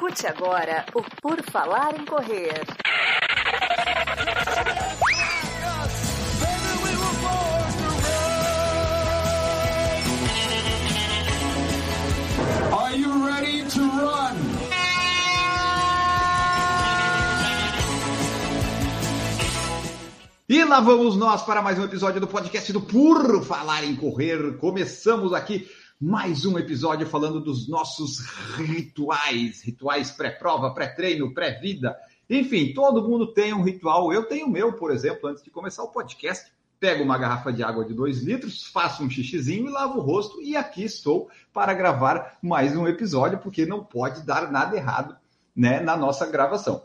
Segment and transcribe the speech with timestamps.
[0.00, 2.54] Escute agora o Por Falar em Correr.
[12.72, 14.36] Are you ready to run?
[20.48, 24.56] E lá vamos nós para mais um episódio do podcast do Por Falar em Correr.
[24.56, 25.68] Começamos aqui
[26.00, 28.20] mais um episódio falando dos nossos
[28.56, 31.94] rituais, rituais pré-prova, pré-treino, pré-vida.
[32.30, 34.10] Enfim, todo mundo tem um ritual.
[34.10, 36.50] Eu tenho o meu, por exemplo, antes de começar o podcast.
[36.78, 40.40] Pego uma garrafa de água de 2 litros, faço um xixizinho e lavo o rosto.
[40.40, 45.18] E aqui estou para gravar mais um episódio, porque não pode dar nada errado
[45.54, 46.82] né, na nossa gravação.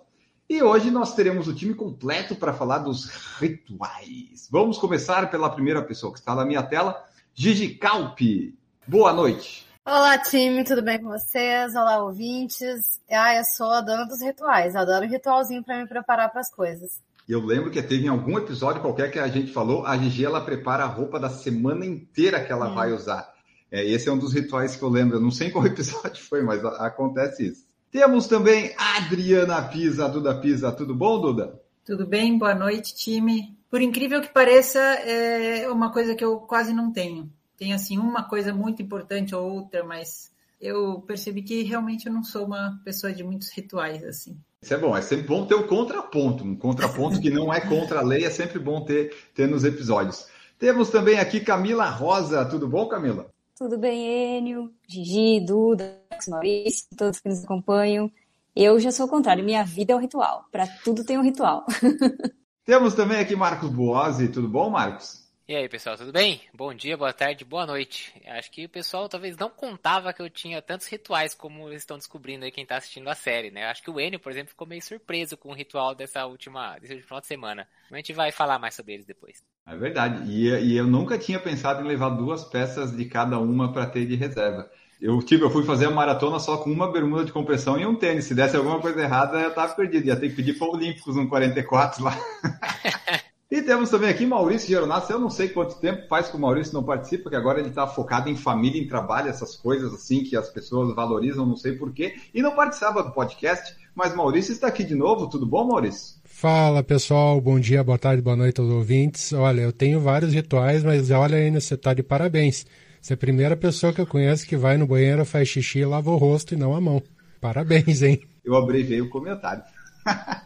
[0.49, 3.05] E hoje nós teremos o time completo para falar dos
[3.39, 4.49] rituais.
[4.51, 7.01] Vamos começar pela primeira pessoa que está na minha tela,
[7.33, 8.57] Gigi Calpi.
[8.87, 9.65] Boa noite.
[9.83, 11.73] Olá, time, tudo bem com vocês?
[11.73, 13.01] Olá, ouvintes.
[13.09, 14.75] Ah, eu sou a dona dos rituais.
[14.75, 17.01] Adoro um ritualzinho para me preparar para as coisas.
[17.27, 20.39] Eu lembro que teve em algum episódio qualquer que a gente falou, a Gigi ela
[20.39, 22.75] prepara a roupa da semana inteira que ela hum.
[22.75, 23.27] vai usar.
[23.71, 25.17] É, esse é um dos rituais que eu lembro.
[25.17, 27.65] Eu não sei qual episódio foi, mas acontece isso.
[27.91, 30.71] Temos também a Adriana Pisa, Duda Pisa.
[30.71, 31.59] Tudo bom, Duda?
[31.83, 33.57] Tudo bem, boa noite, time.
[33.67, 37.31] Por incrível que pareça, é uma coisa que eu quase não tenho.
[37.57, 42.23] Tem assim uma coisa muito importante ou outra, mas eu percebi que realmente eu não
[42.23, 44.37] sou uma pessoa de muitos rituais assim.
[44.61, 47.99] Isso é bom, é sempre bom ter um contraponto, um contraponto que não é contra
[47.99, 50.27] a lei, é sempre bom ter, ter nos episódios.
[50.57, 53.29] Temos também aqui Camila Rosa, tudo bom, Camila?
[53.57, 58.11] Tudo bem, Enio, Gigi, Duda, Maurício, todos que nos acompanham.
[58.55, 60.45] Eu já sou o contrário, minha vida é um ritual.
[60.51, 61.65] Para tudo tem um ritual.
[62.65, 65.24] Temos também aqui Marcos Boazzi, tudo bom, Marcos?
[65.47, 66.41] E aí, pessoal, tudo bem?
[66.51, 68.11] Bom dia, boa tarde, boa noite.
[68.25, 71.99] Acho que o pessoal talvez não contava que eu tinha tantos rituais como eles estão
[71.99, 73.67] descobrindo aí quem está assistindo a série, né?
[73.67, 76.99] Acho que o Enio, por exemplo, ficou meio surpreso com o ritual dessa última, desse
[77.03, 77.67] final de semana.
[77.91, 79.43] A gente vai falar mais sobre eles depois.
[79.67, 80.27] É verdade.
[80.31, 84.07] E, e eu nunca tinha pensado em levar duas peças de cada uma para ter
[84.07, 84.67] de reserva.
[84.99, 87.93] Eu, tipo, eu fui fazer a maratona só com uma bermuda de compressão e um
[87.93, 88.25] tênis.
[88.25, 90.07] Se desse alguma coisa errada, eu tava perdido.
[90.07, 92.17] Ia ter que pedir para Olímpicos no 44 lá.
[93.49, 95.11] E temos também aqui Maurício Geronato.
[95.11, 97.85] Eu não sei quanto tempo faz que o Maurício não participa, porque agora ele está
[97.85, 102.15] focado em família, em trabalho, essas coisas assim que as pessoas valorizam, não sei porquê.
[102.33, 105.29] E não participava do podcast, mas Maurício está aqui de novo.
[105.29, 106.15] Tudo bom, Maurício?
[106.23, 109.31] Fala pessoal, bom dia, boa tarde, boa noite aos ouvintes.
[109.31, 112.65] Olha, eu tenho vários rituais, mas olha ainda, você está de parabéns.
[112.99, 115.85] Você é a primeira pessoa que eu conheço que vai no banheiro, faz xixi e
[115.85, 117.01] lava o rosto e não a mão.
[117.39, 118.21] Parabéns, hein?
[118.43, 119.61] Eu abreviei o comentário.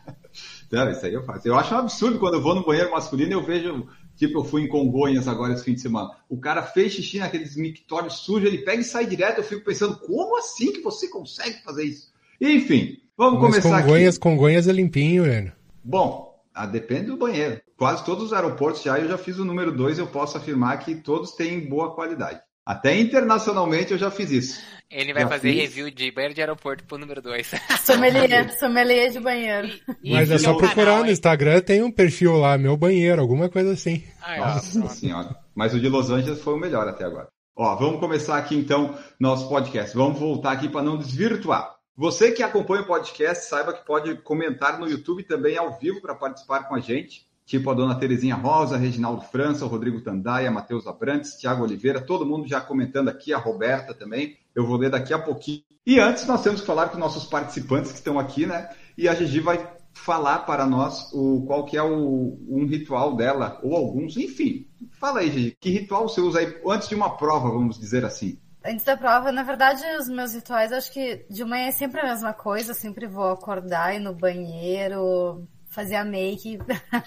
[0.72, 1.48] Não, isso aí eu faço.
[1.48, 4.44] Eu acho um absurdo quando eu vou no banheiro masculino e eu vejo, tipo, eu
[4.44, 6.12] fui em Congonhas agora esse fim de semana.
[6.30, 9.40] O cara fez xixi naqueles mictórios sujos, ele pega e sai direto.
[9.40, 12.12] Eu fico pensando, como assim que você consegue fazer isso?
[12.40, 14.22] Enfim, vamos Mas começar Congonhas, aqui.
[14.22, 15.52] Congonhas é limpinho, Heleno.
[15.84, 17.62] Bom, ah, depende do banheiro.
[17.76, 20.96] Quase todos os aeroportos já, eu já fiz o número 2, eu posso afirmar que
[20.96, 22.42] todos têm boa qualidade.
[22.70, 24.62] Até internacionalmente eu já fiz isso.
[24.92, 25.62] Ele vai Já fazer fiz.
[25.62, 27.52] review de banheiro de aeroporto pro número 2.
[27.84, 29.70] Sommelier, sommelier de banheiro.
[30.06, 34.04] Mas é só procurar no Instagram, tem um perfil lá, meu banheiro, alguma coisa assim.
[34.38, 35.36] Nossa senhora.
[35.56, 37.30] Mas o de Los Angeles foi o melhor até agora.
[37.58, 39.98] Ó, vamos começar aqui então nosso podcast.
[39.98, 41.74] Vamos voltar aqui para não desvirtuar.
[41.98, 46.14] Você que acompanha o podcast, saiba que pode comentar no YouTube também ao vivo para
[46.14, 47.28] participar com a gente.
[47.50, 52.24] Tipo a dona Terezinha Rosa, Reginaldo França, o Rodrigo Tandaia, Matheus Abrantes, Tiago Oliveira, todo
[52.24, 54.38] mundo já comentando aqui, a Roberta também.
[54.54, 55.64] Eu vou ler daqui a pouquinho.
[55.84, 58.70] E antes nós temos que falar com nossos participantes que estão aqui, né?
[58.96, 63.60] E a Gigi vai falar para nós o qual que é o, um ritual dela,
[63.64, 64.68] ou alguns, enfim.
[65.00, 68.38] Fala aí, Gigi, que ritual você usa aí antes de uma prova, vamos dizer assim?
[68.64, 72.10] Antes da prova, na verdade, os meus rituais, acho que de manhã é sempre a
[72.10, 72.76] mesma coisa.
[72.76, 75.48] Sempre vou acordar, ir no banheiro,
[75.80, 76.60] fazer a make,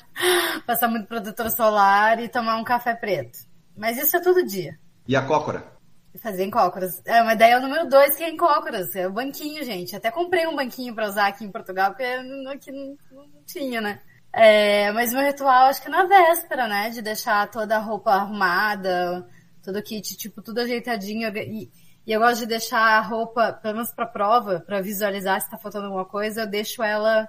[0.67, 3.39] passar muito protetor solar e tomar um café preto.
[3.77, 4.79] Mas isso é todo dia.
[5.07, 5.73] E a cócora?
[6.23, 7.03] Fazer em cócoras.
[7.05, 8.95] É, mas daí é o número dois que é em cócoras.
[8.97, 9.95] É o banquinho, gente.
[9.95, 14.01] Até comprei um banquinho pra usar aqui em Portugal, porque aqui não, não tinha, né?
[14.33, 16.91] É, mas meu ritual, acho que é na véspera, né?
[16.91, 19.27] De deixar toda a roupa arrumada,
[19.63, 21.29] todo o kit, tipo, tudo ajeitadinho.
[21.37, 21.71] E,
[22.07, 25.59] e eu gosto de deixar a roupa, pelo menos pra prova, pra visualizar se tá
[25.59, 27.29] faltando alguma coisa, eu deixo ela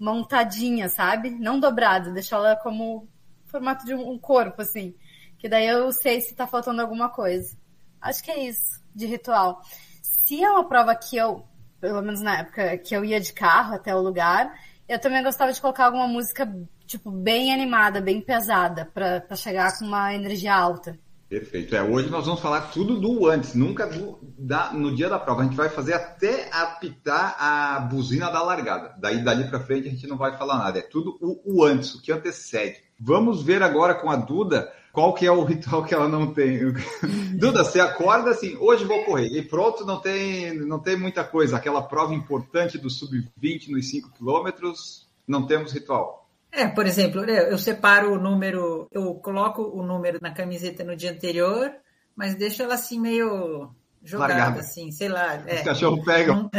[0.00, 1.30] montadinha, sabe?
[1.30, 3.06] Não dobrada, deixo ela como
[3.44, 4.94] formato de um corpo, assim.
[5.38, 7.56] Que daí eu sei se tá faltando alguma coisa.
[8.00, 9.60] Acho que é isso, de ritual.
[10.02, 11.44] Se é uma prova que eu,
[11.78, 14.54] pelo menos na época, que eu ia de carro até o lugar,
[14.88, 16.50] eu também gostava de colocar alguma música,
[16.86, 20.98] tipo, bem animada, bem pesada, pra, pra chegar com uma energia alta.
[21.30, 21.76] Perfeito.
[21.76, 25.42] É, hoje nós vamos falar tudo do antes, nunca do, da, no dia da prova.
[25.42, 28.96] A gente vai fazer até apitar a buzina da largada.
[28.98, 30.80] Daí, dali para frente, a gente não vai falar nada.
[30.80, 32.82] É tudo o, o antes, o que antecede.
[32.98, 36.58] Vamos ver agora com a Duda qual que é o ritual que ela não tem.
[37.38, 39.28] Duda, você acorda assim, hoje vou correr.
[39.28, 41.56] E pronto, não tem, não tem muita coisa.
[41.56, 46.19] Aquela prova importante do sub-20 nos 5 quilômetros, não temos ritual.
[46.52, 51.12] É, por exemplo, eu separo o número, eu coloco o número na camiseta no dia
[51.12, 51.72] anterior,
[52.14, 53.70] mas deixo ela assim meio
[54.02, 54.60] jogada, Largada.
[54.60, 55.34] assim, sei lá.
[55.46, 56.50] É, Os cachorros pegam.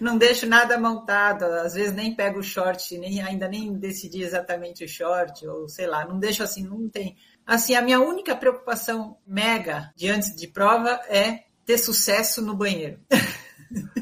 [0.00, 4.22] Não, não, deixo nada montado, às vezes nem pego o short, nem, ainda nem decidi
[4.22, 7.16] exatamente o short, ou sei lá, não deixo assim, não tem.
[7.46, 12.98] Assim, a minha única preocupação mega de antes de prova é ter sucesso no banheiro.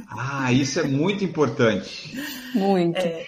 [0.09, 2.19] Ah, isso é muito importante.
[2.55, 2.99] Muito.
[2.99, 3.25] É,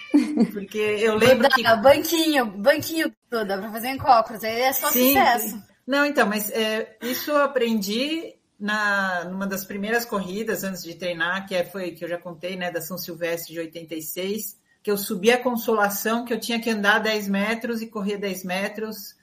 [0.51, 1.63] porque eu lembro que...
[1.77, 5.49] Banquinho, banquinho toda para fazer em cócoras, aí é só sim, sucesso.
[5.49, 5.63] Sim.
[5.85, 11.45] Não, então, mas é, isso eu aprendi na numa das primeiras corridas antes de treinar,
[11.47, 14.97] que é, foi que eu já contei, né, da São Silvestre de 86, que eu
[14.97, 19.15] subi a consolação que eu tinha que andar 10 metros e correr 10 metros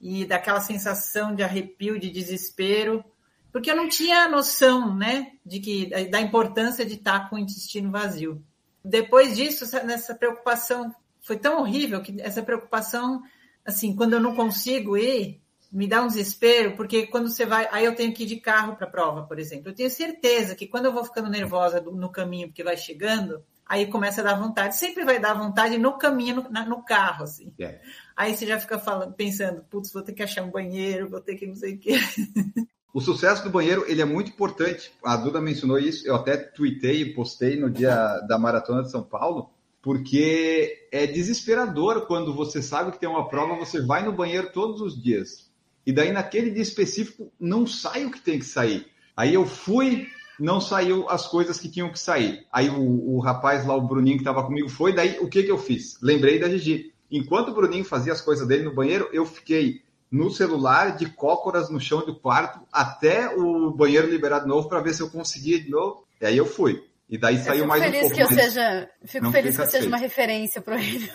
[0.00, 3.04] e daquela sensação de arrepio, de desespero
[3.52, 7.90] porque eu não tinha noção, né, de que da importância de estar com o intestino
[7.90, 8.42] vazio.
[8.84, 13.22] Depois disso, nessa preocupação foi tão horrível que essa preocupação,
[13.64, 15.40] assim, quando eu não consigo ir,
[15.70, 18.76] me dá um desespero, porque quando você vai, aí eu tenho que ir de carro
[18.76, 19.70] para a prova, por exemplo.
[19.70, 23.86] Eu tenho certeza que quando eu vou ficando nervosa no caminho, porque vai chegando, aí
[23.86, 24.76] começa a dar vontade.
[24.76, 27.54] Sempre vai dar vontade no caminho, no, no carro, assim.
[27.58, 27.80] É.
[28.14, 31.36] Aí você já fica falando, pensando, putz, vou ter que achar um banheiro, vou ter
[31.36, 31.94] que não sei o quê.
[32.92, 34.92] O sucesso do banheiro ele é muito importante.
[35.02, 39.02] A Duda mencionou isso, eu até tuitei e postei no dia da Maratona de São
[39.02, 39.50] Paulo,
[39.80, 44.80] porque é desesperador quando você sabe que tem uma prova, você vai no banheiro todos
[44.80, 45.50] os dias.
[45.86, 48.86] E daí naquele dia específico não sai o que tem que sair.
[49.16, 50.06] Aí eu fui,
[50.38, 52.46] não saiu as coisas que tinham que sair.
[52.52, 55.50] Aí o, o rapaz lá, o Bruninho que estava comigo, foi, daí o que, que
[55.50, 55.98] eu fiz?
[56.00, 56.92] Lembrei da Gigi.
[57.10, 61.70] Enquanto o Bruninho fazia as coisas dele no banheiro, eu fiquei no celular, de cócoras
[61.70, 65.58] no chão do quarto, até o banheiro liberado de novo, para ver se eu conseguia
[65.58, 66.04] de novo.
[66.20, 66.84] E aí eu fui.
[67.08, 68.14] E daí eu saiu mais um pouco.
[68.14, 71.10] Que eu seja, fico feliz que eu seja uma referência para ele.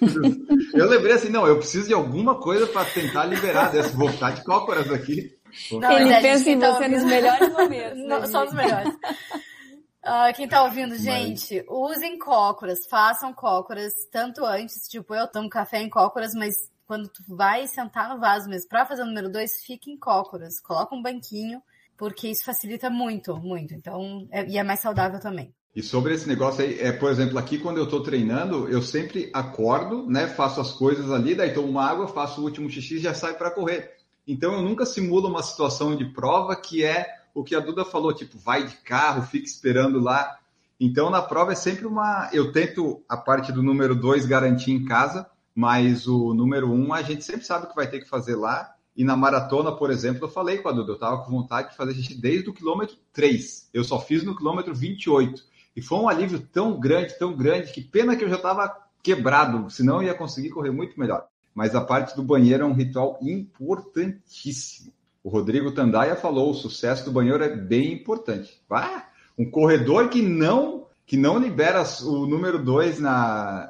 [0.72, 4.42] eu lembrei assim, não, eu preciso de alguma coisa para tentar liberar dessa, voltar de
[4.44, 5.36] cócoras aqui.
[5.70, 7.98] Não, ele pensa em você nos melhores momentos.
[7.98, 8.94] Né, não, só nos melhores.
[10.04, 11.66] Uh, quem tá ouvindo, gente, mas...
[11.68, 17.22] usem cócoras, façam cócoras, tanto antes, tipo, eu tomo café em cócoras, mas quando tu
[17.26, 21.00] vai sentar no vaso mesmo para fazer o número dois, fica em cócoras, coloca um
[21.00, 21.62] banquinho,
[21.96, 23.72] porque isso facilita muito, muito.
[23.72, 25.54] Então, é, e é mais saudável também.
[25.74, 29.30] E sobre esse negócio aí, é, por exemplo, aqui quando eu estou treinando, eu sempre
[29.32, 32.98] acordo, né, faço as coisas ali, daí tomo uma água, faço o último xixi e
[32.98, 33.96] já saio para correr.
[34.28, 38.12] Então eu nunca simulo uma situação de prova que é o que a Duda falou,
[38.12, 40.36] tipo, vai de carro, fica esperando lá.
[40.78, 44.84] Então na prova é sempre uma, eu tento a parte do número dois garantir em
[44.84, 48.74] casa, mas o número um a gente sempre sabe que vai ter que fazer lá.
[48.94, 51.76] E na maratona, por exemplo, eu falei com a Duda, eu estava com vontade de
[51.76, 53.70] fazer xixi desde o quilômetro 3.
[53.72, 55.42] Eu só fiz no quilômetro 28.
[55.74, 58.70] E foi um alívio tão grande, tão grande, que pena que eu já estava
[59.02, 61.26] quebrado, senão eu ia conseguir correr muito melhor.
[61.54, 64.92] Mas a parte do banheiro é um ritual importantíssimo.
[65.24, 68.60] O Rodrigo Tandaia falou, o sucesso do banheiro é bem importante.
[68.70, 69.06] Ah,
[69.38, 73.00] um corredor que não que não libera o número 2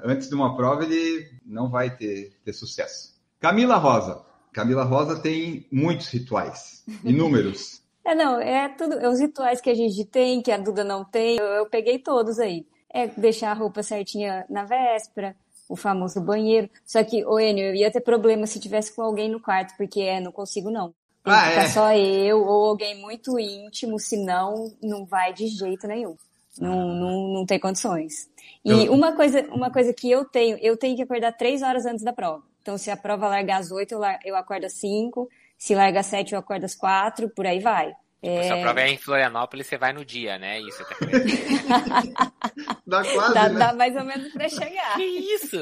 [0.04, 3.20] antes de uma prova, ele não vai ter, ter sucesso.
[3.40, 4.24] Camila Rosa.
[4.52, 7.82] Camila Rosa tem muitos rituais, inúmeros.
[8.04, 11.04] É, não, é tudo, é os rituais que a gente tem, que a Duda não
[11.04, 12.66] tem, eu, eu peguei todos aí.
[12.92, 15.34] É deixar a roupa certinha na véspera,
[15.68, 16.68] o famoso banheiro.
[16.84, 20.00] Só que, ô Enio, eu ia ter problema se tivesse com alguém no quarto, porque
[20.00, 20.94] é, não consigo não.
[21.24, 21.68] Tem ah, que ficar é?
[21.68, 26.16] só eu ou alguém muito íntimo, senão não vai de jeito nenhum.
[26.60, 28.30] Não, não, não tem condições.
[28.64, 28.92] E eu...
[28.92, 32.12] uma, coisa, uma coisa que eu tenho, eu tenho que acordar três horas antes da
[32.12, 32.42] prova.
[32.60, 35.28] Então, se a prova largar às oito, eu, eu acordo às cinco.
[35.56, 37.86] Se larga às sete, eu acordo às quatro, por aí vai.
[38.22, 38.42] Tipo, é...
[38.44, 40.60] Se a prova é em Florianópolis, você vai no dia, né?
[40.60, 40.94] Isso tá
[42.86, 43.58] Dá quase, dá, né?
[43.58, 44.96] dá mais ou menos pra chegar.
[44.96, 45.58] Que isso?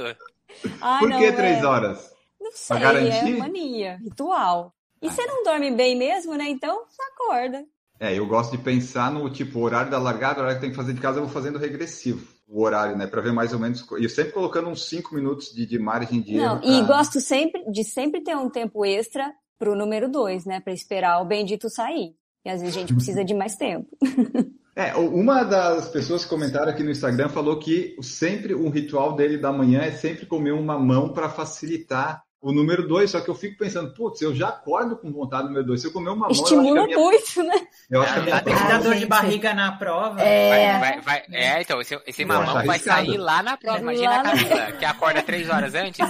[0.80, 1.66] Ah, Por que três é...
[1.66, 2.14] horas?
[2.40, 4.74] Não sei, é mania, ritual.
[5.00, 5.10] E ah.
[5.10, 6.48] você não dorme bem mesmo, né?
[6.48, 7.64] Então, você acorda.
[8.00, 10.76] É, eu gosto de pensar no tipo horário da largada, o horário que tem que
[10.76, 13.06] fazer de casa, eu vou fazendo regressivo o horário, né?
[13.06, 13.86] Para ver mais ou menos.
[13.98, 16.64] E sempre colocando uns 5 minutos de, de margem de Não, erro.
[16.64, 20.60] E gosto sempre de sempre ter um tempo extra para o número 2, né?
[20.60, 22.14] Para esperar o bendito sair.
[22.44, 23.86] E às vezes a gente precisa de mais tempo.
[24.76, 29.36] É, uma das pessoas que comentaram aqui no Instagram falou que sempre um ritual dele
[29.36, 33.34] da manhã é sempre comer uma mão para facilitar o número 2, só que eu
[33.34, 35.80] fico pensando, putz, eu já acordo com vontade do número 2.
[35.80, 37.66] Se eu comer uma mão, Estimula minha, muito, né?
[37.90, 40.20] eu acho que a minha Tem que dar dor de barriga na prova.
[40.22, 43.06] É, Vai, vai, vai- é, então, esse, esse mamão vai arriscado.
[43.06, 43.78] sair lá na prova.
[43.80, 46.00] Imagina Lá a na- Camila, que acorda três horas antes.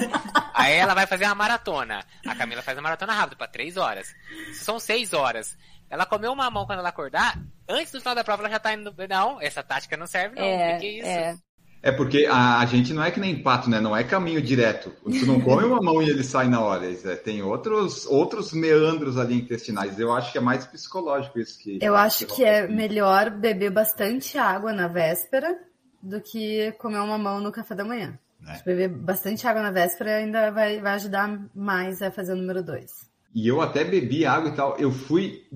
[0.54, 2.04] Aí ela vai fazer uma maratona.
[2.26, 4.14] A Camila faz a maratona rápido, pra três horas.
[4.54, 5.56] São seis horas.
[5.88, 7.36] Ela comeu um mamão quando ela acordar,
[7.68, 8.94] antes do final da prova ela já tá indo.
[9.08, 10.44] Não, essa tática não serve, não.
[10.44, 11.08] É, que, que é isso?
[11.08, 11.34] é.
[11.82, 13.80] É porque a, a gente não é que nem pato, né?
[13.80, 14.92] Não é caminho direto.
[15.02, 16.86] Tu não come uma mão e ele sai na hora.
[16.86, 19.98] É- tem outros, outros meandros ali intestinais.
[19.98, 21.78] Eu acho que é mais psicológico isso que.
[21.80, 25.58] eu acho que é melhor beber bastante água na véspera
[26.02, 28.18] do que comer uma mão no café da manhã.
[28.46, 28.62] É.
[28.62, 32.90] Beber bastante água na véspera ainda vai, vai ajudar mais a fazer o número 2.
[33.34, 34.76] E eu até bebi água e tal.
[34.78, 35.46] Eu fui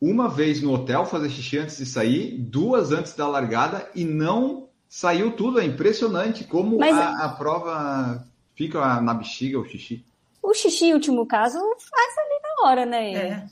[0.00, 4.65] uma vez no hotel fazer xixi antes de sair, duas antes da largada e não
[4.88, 5.60] saiu tudo.
[5.60, 10.04] É impressionante como Mas- a, a prova fica na bexiga, o xixi.
[10.42, 13.14] O xixi, em último caso, faz ali na hora, né?
[13.14, 13.46] É.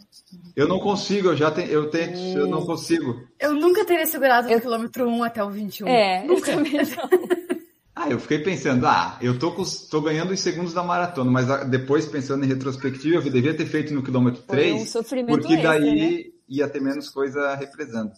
[0.56, 3.22] Eu não consigo, eu já tenho, eu tento, eu não consigo.
[3.38, 5.88] Eu nunca teria segurado Eu- do quilômetro 1 até o 21.
[5.88, 6.52] É, eu Nunca.
[6.52, 6.84] também não.
[7.96, 11.48] Ah, eu fiquei pensando, ah, eu tô, com, tô ganhando os segundos da maratona, mas
[11.48, 15.38] ah, depois pensando em retrospectiva, eu devia ter feito no quilômetro Foi 3, um sofrimento
[15.38, 16.30] porque extra, daí né?
[16.48, 18.10] ia ter menos coisa represando.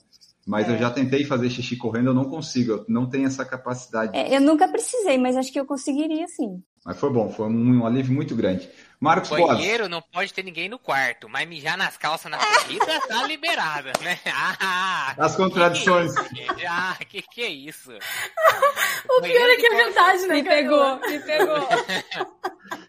[0.46, 0.72] Mas É.
[0.74, 4.16] eu já tentei fazer xixi correndo, eu não consigo, eu não tenho essa capacidade.
[4.16, 6.62] É, eu nunca precisei, mas acho que eu conseguiria sim.
[6.84, 8.68] Mas foi bom, foi um, um alívio muito grande.
[9.00, 12.86] Marcos Boas, Banheiro não pode ter ninguém no quarto, mas mijar nas calças na corrida
[13.08, 14.18] tá liberado, né?
[14.24, 16.14] Ah, as contradições.
[16.16, 17.90] que, que, ah, que que é isso?
[19.08, 20.34] O pior é que é verdade, né?
[20.36, 21.68] Me pegou, me pegou.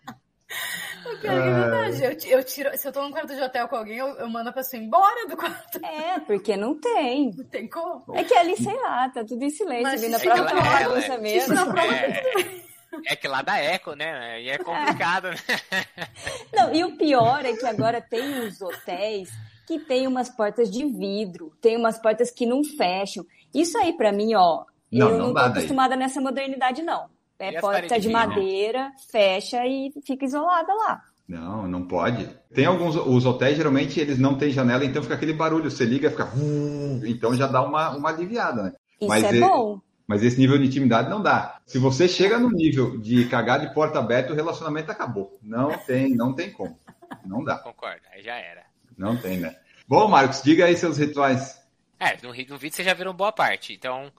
[1.21, 2.03] Pior é que é verdade.
[2.03, 4.49] Eu, eu tiro, se eu tô num quarto de hotel com alguém, eu, eu mando
[4.49, 5.79] a pessoa embora do quarto.
[5.83, 7.31] É, porque não tem.
[7.35, 8.03] Não tem como.
[8.15, 10.53] É que ali, sei lá, tá tudo em silêncio, Mas vindo a prova na tá
[10.53, 11.17] uma prova, bagunça é.
[11.17, 11.53] mesmo.
[11.53, 14.41] Na prova É, é que lá dá eco, né?
[14.41, 15.37] E é complicado, né?
[16.53, 19.29] Não, e o pior é que agora tem uns hotéis
[19.67, 23.25] que tem umas portas de vidro, tem umas portas que não fecham.
[23.53, 27.09] Isso aí, pra mim, ó, Não, eu não não, tô acostumada nessa modernidade, não.
[27.39, 31.03] É porta de madeira, fecha e fica isolada lá.
[31.27, 32.27] Não, não pode.
[32.53, 36.09] Tem alguns, os hotéis geralmente eles não têm janela, então fica aquele barulho, você liga,
[36.09, 36.25] fica...
[36.25, 38.73] "Vum", Então já dá uma, uma aliviada, né?
[38.99, 39.79] Isso Mas é bom.
[40.07, 41.59] Mas esse nível de intimidade não dá.
[41.65, 45.37] Se você chega no nível de cagar de porta aberta, o relacionamento acabou.
[45.43, 46.79] Não tem, não tem como.
[47.25, 47.57] Não dá.
[47.57, 48.63] Concordo, aí já era.
[48.97, 49.55] Não tem, né?
[49.85, 51.61] Bom, Marcos, diga aí seus rituais.
[51.99, 53.73] É, no, no vídeo vocês já viram boa parte.
[53.73, 54.11] Então,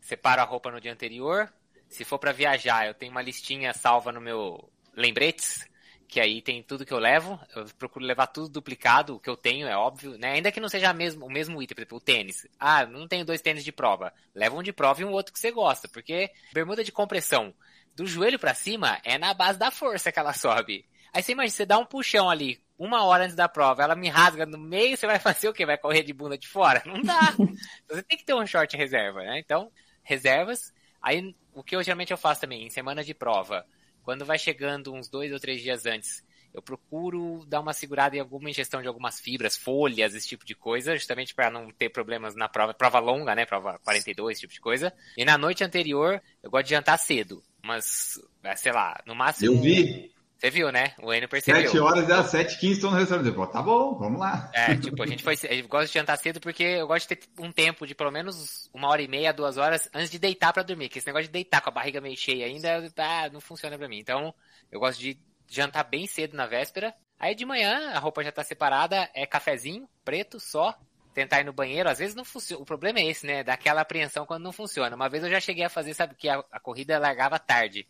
[0.00, 1.48] separo a roupa no dia anterior.
[1.88, 5.66] Se for pra viajar, eu tenho uma listinha salva no meu lembretes,
[6.08, 7.38] que aí tem tudo que eu levo.
[7.54, 10.32] Eu procuro levar tudo duplicado, o que eu tenho, é óbvio, né?
[10.32, 12.46] Ainda que não seja mesmo, o mesmo item, por exemplo, o tênis.
[12.58, 14.12] Ah, não tenho dois tênis de prova.
[14.34, 17.54] Leva um de prova e um outro que você gosta, porque bermuda de compressão
[17.94, 20.86] do joelho pra cima é na base da força que ela sobe.
[21.12, 24.08] Aí você imagina, você dá um puxão ali, uma hora antes da prova, ela me
[24.08, 25.64] rasga no meio, você vai fazer o quê?
[25.64, 26.82] Vai correr de bunda de fora?
[26.84, 27.34] Não dá.
[27.88, 29.38] Você tem que ter um short reserva, né?
[29.38, 29.70] Então,
[30.02, 30.72] reservas.
[31.00, 33.66] Aí, o que eu geralmente eu faço também, em semana de prova,
[34.02, 36.22] quando vai chegando uns dois ou três dias antes,
[36.52, 40.54] eu procuro dar uma segurada em alguma ingestão de algumas fibras, folhas, esse tipo de
[40.54, 44.52] coisa, justamente para não ter problemas na prova, prova longa, né, prova 42, esse tipo
[44.52, 44.92] de coisa.
[45.16, 48.20] E na noite anterior, eu gosto de jantar cedo, mas,
[48.56, 49.52] sei lá, no máximo...
[49.52, 50.14] Eu vi.
[50.38, 50.92] Você viu, né?
[51.02, 51.62] O Enio percebeu.
[51.62, 53.32] Sete horas é às 7h15 estou no restaurante.
[53.32, 54.50] Pô, tá bom, vamos lá.
[54.52, 55.34] É, tipo, a gente foi.
[55.48, 58.68] Eu gosto de jantar cedo porque eu gosto de ter um tempo de pelo menos
[58.72, 60.90] uma hora e meia, duas horas antes de deitar pra dormir.
[60.90, 63.88] Que esse negócio de deitar com a barriga meio cheia ainda ah, não funciona pra
[63.88, 63.98] mim.
[63.98, 64.34] Então,
[64.70, 66.94] eu gosto de jantar bem cedo na véspera.
[67.18, 70.74] Aí de manhã a roupa já tá separada, é cafezinho, preto, só.
[71.14, 72.62] Tentar ir no banheiro, às vezes não funciona.
[72.62, 73.42] O problema é esse, né?
[73.42, 74.94] Daquela apreensão quando não funciona.
[74.94, 77.88] Uma vez eu já cheguei a fazer, sabe, que a, a corrida largava tarde.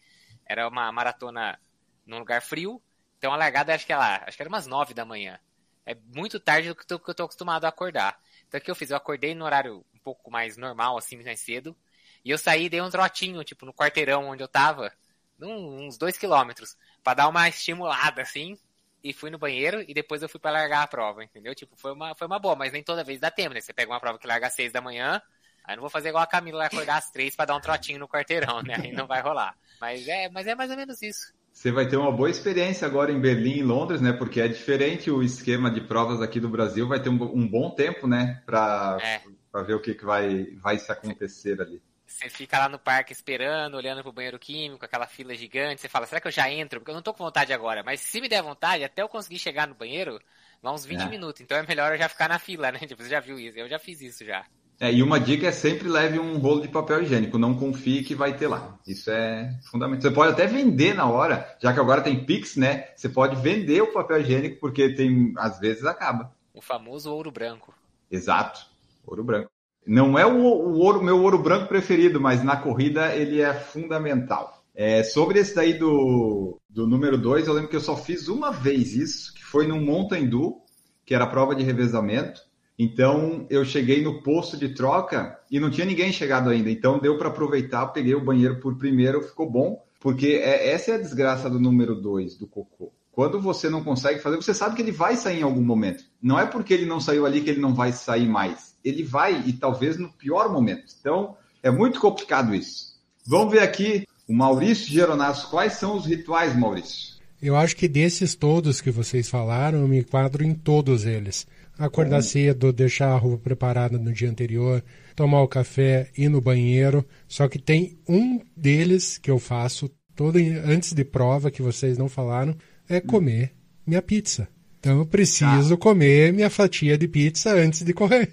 [0.48, 1.58] Era uma maratona
[2.06, 2.80] num lugar frio.
[3.18, 5.38] Então a largada acho que ela, acho que era umas nove da manhã.
[5.84, 8.18] É muito tarde do que eu tô acostumado a acordar.
[8.48, 8.90] Então o que eu fiz?
[8.90, 11.76] Eu acordei no horário um pouco mais normal, assim, mais cedo.
[12.25, 14.92] E eu saí dei um trotinho, tipo, no quarteirão onde eu tava,
[15.40, 18.58] uns dois quilômetros, pra dar uma estimulada, assim.
[19.04, 21.54] E fui no banheiro e depois eu fui para largar a prova, entendeu?
[21.54, 23.60] Tipo, foi uma, foi uma boa, mas nem toda vez dá tempo, né?
[23.60, 25.22] Você pega uma prova que larga às seis da manhã,
[25.62, 28.08] aí não vou fazer igual a Camila acordar às três pra dar um trotinho no
[28.08, 28.75] quarteirão, né?
[28.82, 29.56] Aí não vai rolar.
[29.80, 31.32] Mas é, mas é mais ou menos isso.
[31.56, 34.12] Você vai ter uma boa experiência agora em Berlim e Londres, né?
[34.12, 36.86] Porque é diferente o esquema de provas aqui do Brasil.
[36.86, 38.42] Vai ter um, um bom tempo, né?
[38.44, 39.22] Para É.
[39.64, 41.80] ver o que, que vai, vai se acontecer ali.
[42.06, 45.80] Você fica lá no parque esperando, olhando pro banheiro químico, aquela fila gigante.
[45.80, 46.78] Você fala, será que eu já entro?
[46.78, 47.82] Porque eu não tô com vontade agora.
[47.82, 50.20] Mas se me der vontade, até eu conseguir chegar no banheiro,
[50.62, 51.08] vai uns 20 É.
[51.08, 51.40] minutos.
[51.40, 52.78] Então é melhor eu já ficar na fila, né?
[52.86, 53.58] Tipo, você já viu isso?
[53.58, 54.46] Eu já fiz isso já.
[54.78, 58.14] É, e uma dica é sempre leve um rolo de papel higiênico, não confie que
[58.14, 58.78] vai ter lá.
[58.87, 60.02] Isso é fundamental.
[60.02, 62.88] Você pode até vender na hora, já que agora tem Pix, né?
[62.95, 66.30] Você pode vender o papel higiênico, porque tem, às vezes acaba.
[66.52, 67.75] O famoso ouro branco.
[68.11, 68.66] Exato,
[69.06, 69.50] ouro branco.
[69.87, 74.62] Não é o, o ouro, meu ouro branco preferido, mas na corrida ele é fundamental.
[74.75, 78.50] É, sobre esse daí do, do número 2, eu lembro que eu só fiz uma
[78.50, 80.62] vez isso, que foi no Mountain Dew,
[81.04, 82.42] que era a prova de revezamento.
[82.78, 86.71] Então eu cheguei no posto de troca e não tinha ninguém chegado ainda.
[86.71, 90.95] Então deu para aproveitar, peguei o banheiro por primeiro, ficou bom, porque é, essa é
[90.95, 92.92] a desgraça do número 2 do cocô.
[93.11, 96.04] Quando você não consegue fazer, você sabe que ele vai sair em algum momento.
[96.21, 98.76] Não é porque ele não saiu ali que ele não vai sair mais.
[98.85, 100.85] Ele vai e talvez no pior momento.
[101.00, 102.95] Então é muito complicado isso.
[103.26, 105.49] Vamos ver aqui o Maurício Geronasso.
[105.49, 107.16] Quais são os rituais, Maurício?
[107.40, 111.47] Eu acho que desses todos que vocês falaram, eu me enquadro em todos eles.
[111.78, 114.83] Acordar cedo, deixar a roupa preparada no dia anterior,
[115.14, 117.04] tomar o café, ir no banheiro.
[117.28, 122.09] Só que tem um deles que eu faço todo antes de prova que vocês não
[122.09, 122.56] falaram,
[122.88, 123.52] é comer
[123.87, 124.49] minha pizza.
[124.80, 125.76] Então eu preciso Ah.
[125.76, 128.30] comer minha fatia de pizza antes de correr.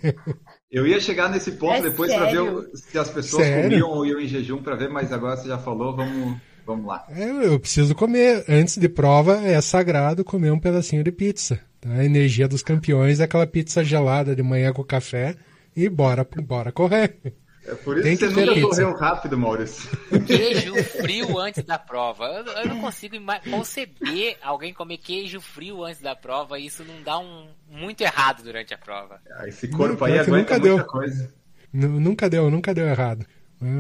[0.72, 3.64] Eu ia chegar nesse ponto É depois para ver se as pessoas Sério?
[3.64, 7.06] comiam ou iam em jejum para ver, mas agora você já falou, vamos, vamos lá.
[7.10, 8.44] É, Eu preciso comer.
[8.48, 11.60] Antes de prova é sagrado comer um pedacinho de pizza.
[11.84, 11.90] Tá?
[11.94, 15.36] A energia dos campeões é aquela pizza gelada de manhã com café
[15.76, 17.18] e bora, bora correr.
[17.66, 18.68] É por isso Tem que que você nunca pizza.
[18.84, 19.90] correu rápido, Maurício.
[20.28, 22.26] Queijo frio antes da prova.
[22.26, 23.16] Eu, eu não consigo
[23.50, 28.44] conceber alguém comer queijo frio antes da prova e isso não dá um muito errado
[28.44, 29.20] durante a prova.
[29.38, 30.86] Ah, Esse corpo Pior aí aguenta nunca muita deu.
[30.86, 31.34] coisa.
[31.72, 33.26] Nu- Nunca deu, nunca deu errado.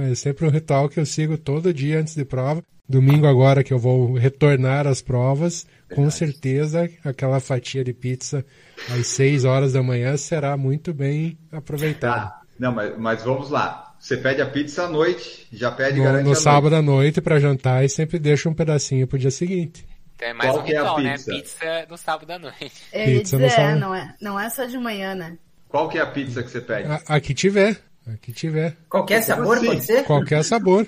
[0.09, 2.63] É sempre um ritual que eu sigo todo dia antes de prova.
[2.87, 8.45] Domingo agora que eu vou retornar às provas, com certeza aquela fatia de pizza
[8.91, 12.15] às 6 horas da manhã será muito bem aproveitada.
[12.25, 12.41] Tá.
[12.59, 13.95] Não, mas, mas vamos lá.
[13.99, 17.39] Você pede a pizza à noite, já pede No, garante no sábado à noite para
[17.39, 19.85] jantar e sempre deixo um pedacinho pro dia seguinte.
[20.15, 21.13] Então é mais Qual um que é a ritual, né?
[21.13, 21.31] pizza?
[21.31, 22.71] Pizza no sábado à noite.
[22.93, 23.79] Ia Pizza no é, sábado.
[23.79, 25.37] não é, não é só de manhã, né?
[25.69, 26.87] Qual que é a pizza que você pede?
[26.89, 28.75] A- Aqui tiver, aqui tiver.
[28.89, 29.65] Qualquer sabor, assim?
[29.67, 30.03] pode ser?
[30.03, 30.85] Qualquer sabor.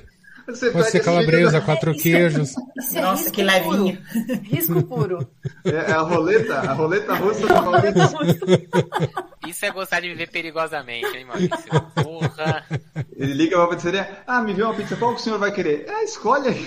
[0.47, 2.55] Você Pode ser calabresa, quatro Isso é- queijos.
[2.77, 3.97] Isso é Nossa, que levinho.
[4.43, 5.27] Risco puro.
[5.63, 8.17] É, é a roleta, a roleta russa do Maurício.
[9.47, 11.81] Isso é gostar de viver perigosamente, hein, Maurício?
[11.95, 12.63] Porra.
[13.15, 15.85] Ele liga pra pizzaria, ah, me vê uma pizza, qual que o senhor vai querer?
[15.87, 16.65] Ah, escolhe aí.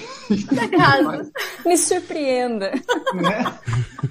[0.71, 1.31] casa.
[1.67, 2.71] Me surpreenda.
[3.14, 3.55] né?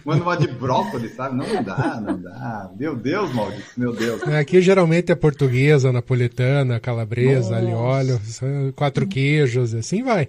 [0.06, 1.36] Manda uma de brócolis, sabe?
[1.36, 2.70] Não, dá, não dá.
[2.78, 4.22] Meu Deus, Maurício, meu Deus.
[4.24, 8.22] Aqui geralmente é portuguesa, napolitana, calabresa, alho e óleo,
[8.76, 10.28] quatro queijos, assim vai.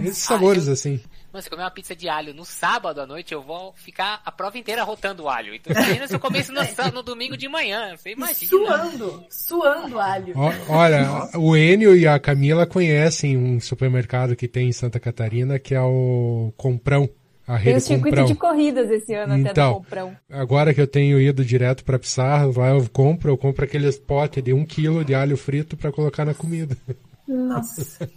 [0.00, 1.00] Esses sabores assim.
[1.32, 4.22] Mano, se eu comer uma pizza de alho no sábado à noite, eu vou ficar
[4.24, 5.54] a prova inteira rotando o alho.
[5.54, 6.60] Então imagina se eu comer isso no,
[6.94, 7.94] no domingo de manhã.
[7.96, 8.48] Você imagina.
[8.48, 9.24] Suando.
[9.28, 10.32] Suando alho.
[10.34, 15.58] Ó, olha, o Enio e a Camila conhecem um supermercado que tem em Santa Catarina
[15.58, 17.08] que é o Comprão.
[17.46, 18.24] A Tem o rede circuito Comprão.
[18.26, 20.16] de corridas esse ano até do Então, Comprão.
[20.28, 24.42] agora que eu tenho ido direto para Pissarra, lá eu compro, eu compro aqueles potes
[24.42, 26.76] de um quilo de alho frito para colocar na comida.
[27.26, 28.08] Nossa.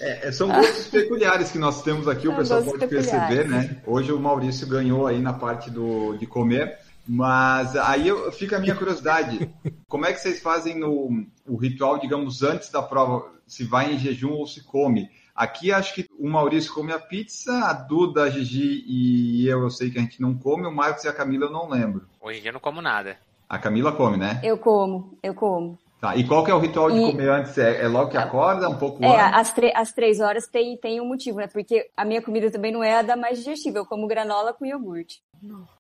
[0.00, 3.48] É, é, são gostos peculiares que nós temos aqui, o São pessoal gostos pode perceber,
[3.48, 3.82] né?
[3.86, 8.60] Hoje o Maurício ganhou aí na parte do, de comer, mas aí eu- fica a
[8.60, 9.50] minha curiosidade.
[9.88, 13.30] Como é que vocês fazem no, o ritual, digamos, antes da prova?
[13.46, 15.10] Se vai em jejum ou se come?
[15.34, 19.70] Aqui acho que o Maurício come a pizza, a Duda, a Gigi e eu, eu
[19.70, 22.06] sei que a gente não come, o Marcos e a Camila eu não lembro.
[22.20, 23.16] Hoje em dia eu não como nada.
[23.48, 24.40] A Camila come, né?
[24.44, 25.78] Eu como, eu como.
[26.02, 26.16] Tá.
[26.16, 27.56] E qual que é o ritual de E- comer antes?
[27.56, 29.38] É, é logo que acorda, um pouco É, antes?
[29.38, 31.46] às, tre- às três horas tem, tem um motivo, né?
[31.46, 33.78] Porque a minha comida também não é a da mais digestiva.
[33.78, 35.20] Eu como granola com iogurte.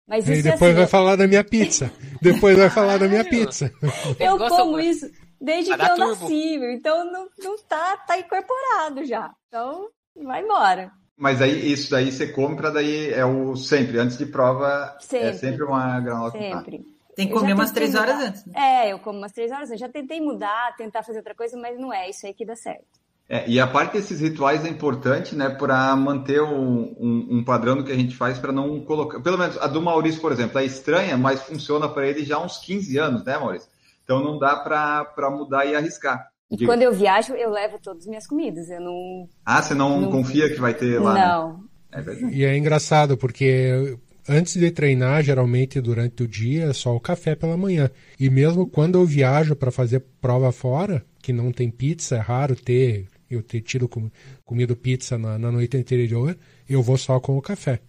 [0.08, 1.92] Mas E é depois assim, vai eu- falar da minha pizza.
[2.22, 3.72] Depois vai falar da minha pizza.
[4.20, 6.06] eu como isso desde que eu turbo.
[6.22, 6.72] nasci, meu.
[6.72, 9.32] então não, não tá, tá incorporado já.
[9.48, 9.88] Então,
[10.24, 10.92] vai embora.
[11.18, 15.02] Mas aí isso daí você come pra daí é o sempre, antes de prova, é
[15.04, 15.34] Sempre.
[15.38, 16.38] sempre uma granola com.
[16.40, 16.82] Sempre.
[17.22, 18.46] Tem que comer umas três horas antes.
[18.46, 18.54] né?
[18.56, 19.72] É, eu como umas três horas.
[19.72, 22.56] Eu já tentei mudar, tentar fazer outra coisa, mas não é isso aí que dá
[22.56, 22.86] certo.
[23.30, 27.78] É, e a parte desses rituais é importante, né, para manter um, um, um padrão
[27.78, 29.22] do que a gente faz para não colocar.
[29.22, 32.44] Pelo menos a do Maurício, por exemplo, é estranha, mas funciona para ele já há
[32.44, 33.70] uns 15 anos, né, Maurício?
[34.04, 36.28] Então não dá para mudar e arriscar.
[36.50, 36.70] E Diga.
[36.70, 38.70] quando eu viajo, eu levo todas as minhas comidas.
[38.70, 39.30] Eu não.
[39.46, 41.14] Ah, você não, Não- confia que vai ter lá?
[41.14, 41.26] né?
[41.26, 41.64] Não.
[41.94, 42.34] É verdade.
[42.36, 43.98] E é engraçado porque
[44.32, 47.90] antes de treinar, geralmente durante o dia, é só o café pela manhã.
[48.20, 52.56] E mesmo quando eu viajo para fazer prova fora, que não tem pizza, é raro
[52.56, 54.10] ter, eu ter tido com-
[54.46, 56.38] comido pizza na, na noite anterior,
[56.70, 57.80] eu vou só com o café.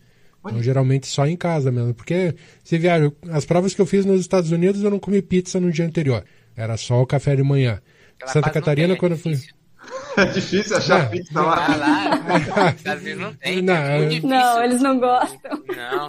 [0.45, 4.21] Então, geralmente só em casa mesmo, porque se viaja, as provas que eu fiz nos
[4.21, 6.25] Estados Unidos eu não comi pizza no dia anterior.
[6.57, 7.81] Era só o café de manhã.
[8.17, 9.39] Aquela Santa Catarina, quando eu fui.
[10.17, 11.09] É difícil achar É.
[11.09, 11.67] pizza lá.
[11.67, 13.63] Ah, lá, às vezes não tem.
[13.63, 14.29] Não, é muito eu- difícil.
[14.29, 15.63] Não, eles não gostam.
[15.75, 16.09] Não,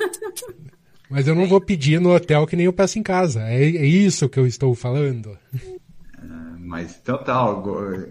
[1.10, 3.42] Mas eu não vou pedir no hotel que nem eu peço em casa.
[3.48, 5.38] É, é isso que eu estou falando.
[6.60, 7.44] Mas então tá,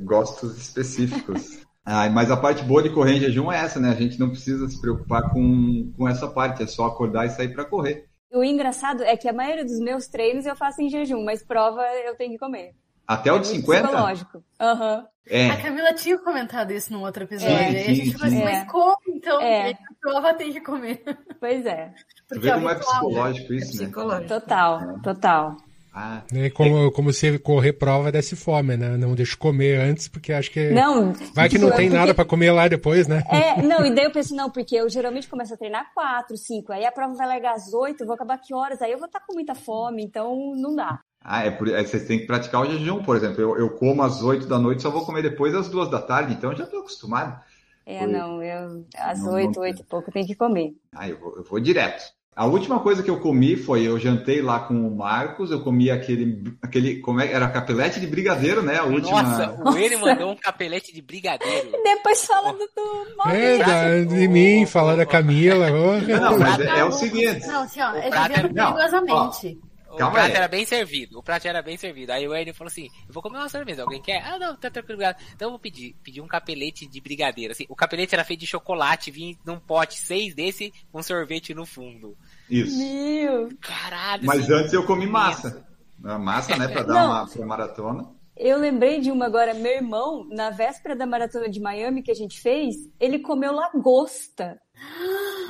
[0.02, 1.60] gostos específicos.
[1.84, 3.90] Ah, mas a parte boa de correr em jejum é essa, né?
[3.90, 7.52] A gente não precisa se preocupar com, com essa parte, é só acordar e sair
[7.52, 8.04] para correr.
[8.32, 11.82] O engraçado é que a maioria dos meus treinos eu faço em jejum, mas prova
[12.06, 12.70] eu tenho que comer.
[13.06, 13.88] Até o É de muito 50?
[13.88, 14.14] Aham.
[14.60, 15.06] Aham.
[15.30, 17.56] A É, Camila tinha comentado isso num outro episódio.
[17.56, 18.44] Sim, e a sim, gente falou assim, sim.
[18.44, 18.64] mas É.
[18.64, 19.40] como então?
[19.40, 19.70] É.
[19.70, 21.02] A prova tem que comer.
[21.38, 21.88] Pois é.
[21.88, 22.80] tu Porque vê é como é né?
[22.80, 23.84] psicológico isso, né?
[23.86, 24.28] Psicológico.
[24.28, 25.56] Total, total.
[25.94, 28.96] Ah, É como, como se correr prova desse fome, né?
[28.96, 30.70] Não deixa comer antes, porque acho que.
[30.70, 31.12] Não.
[31.34, 33.22] Vai que não tem porque- nada pra comer lá depois, né?
[33.28, 36.72] É, não, e daí eu penso, não, porque eu geralmente começo a treinar quatro, cinco,
[36.72, 38.80] aí a prova vai largar às oito, eu vou acabar que horas?
[38.80, 40.98] Aí eu vou estar com muita fome, então não dá.
[41.24, 43.40] Ah é por, é, vocês têm que praticar o jejum, por exemplo.
[43.40, 46.34] Eu, eu como às 8 da noite, só vou comer depois às 2 da tarde,
[46.34, 47.40] então eu já tô acostumado.
[47.84, 48.06] É, Foi.
[48.08, 50.72] não, eu às oito, oito e pouco eu tenho que comer.
[50.94, 52.02] Ah, eu vou, eu vou direto.
[52.34, 55.90] A última coisa que eu comi foi, eu jantei lá com o Marcos, eu comi
[55.90, 58.78] aquele, aquele como é, era capelete de brigadeiro, né?
[58.78, 59.22] A última...
[59.22, 61.70] nossa, o Ele mandou um capelete de brigadeiro.
[61.84, 65.68] Depois fala do, do mal É, da, de mim, falar da Camila.
[65.70, 69.60] Não, mas é, é o seguinte, Não, assim, ó, é vivendo perigosamente.
[69.92, 70.36] O Calma prato aí.
[70.36, 71.18] era bem servido.
[71.18, 72.12] O prato era bem servido.
[72.12, 73.82] Aí o Enio falou assim: Eu vou comer uma sobremesa.
[73.82, 74.22] Alguém quer?
[74.24, 74.94] Ah, não, tá tranquilo.
[75.02, 75.22] obrigado.
[75.34, 75.94] Então eu vou pedir.
[76.02, 77.52] Pedir um capelete de brigadeiro.
[77.52, 81.66] Assim, o capelete era feito de chocolate, vinha num pote, seis desse, com sorvete no
[81.66, 82.16] fundo.
[82.48, 82.76] isso.
[82.78, 83.48] Meu.
[83.60, 84.24] Caralho.
[84.24, 85.66] Mas assim, antes eu comi massa.
[86.04, 87.10] A massa, né, pra dar Não.
[87.10, 88.10] uma pra maratona.
[88.34, 92.14] Eu lembrei de uma agora, meu irmão, na véspera da maratona de Miami que a
[92.14, 94.58] gente fez, ele comeu lagosta.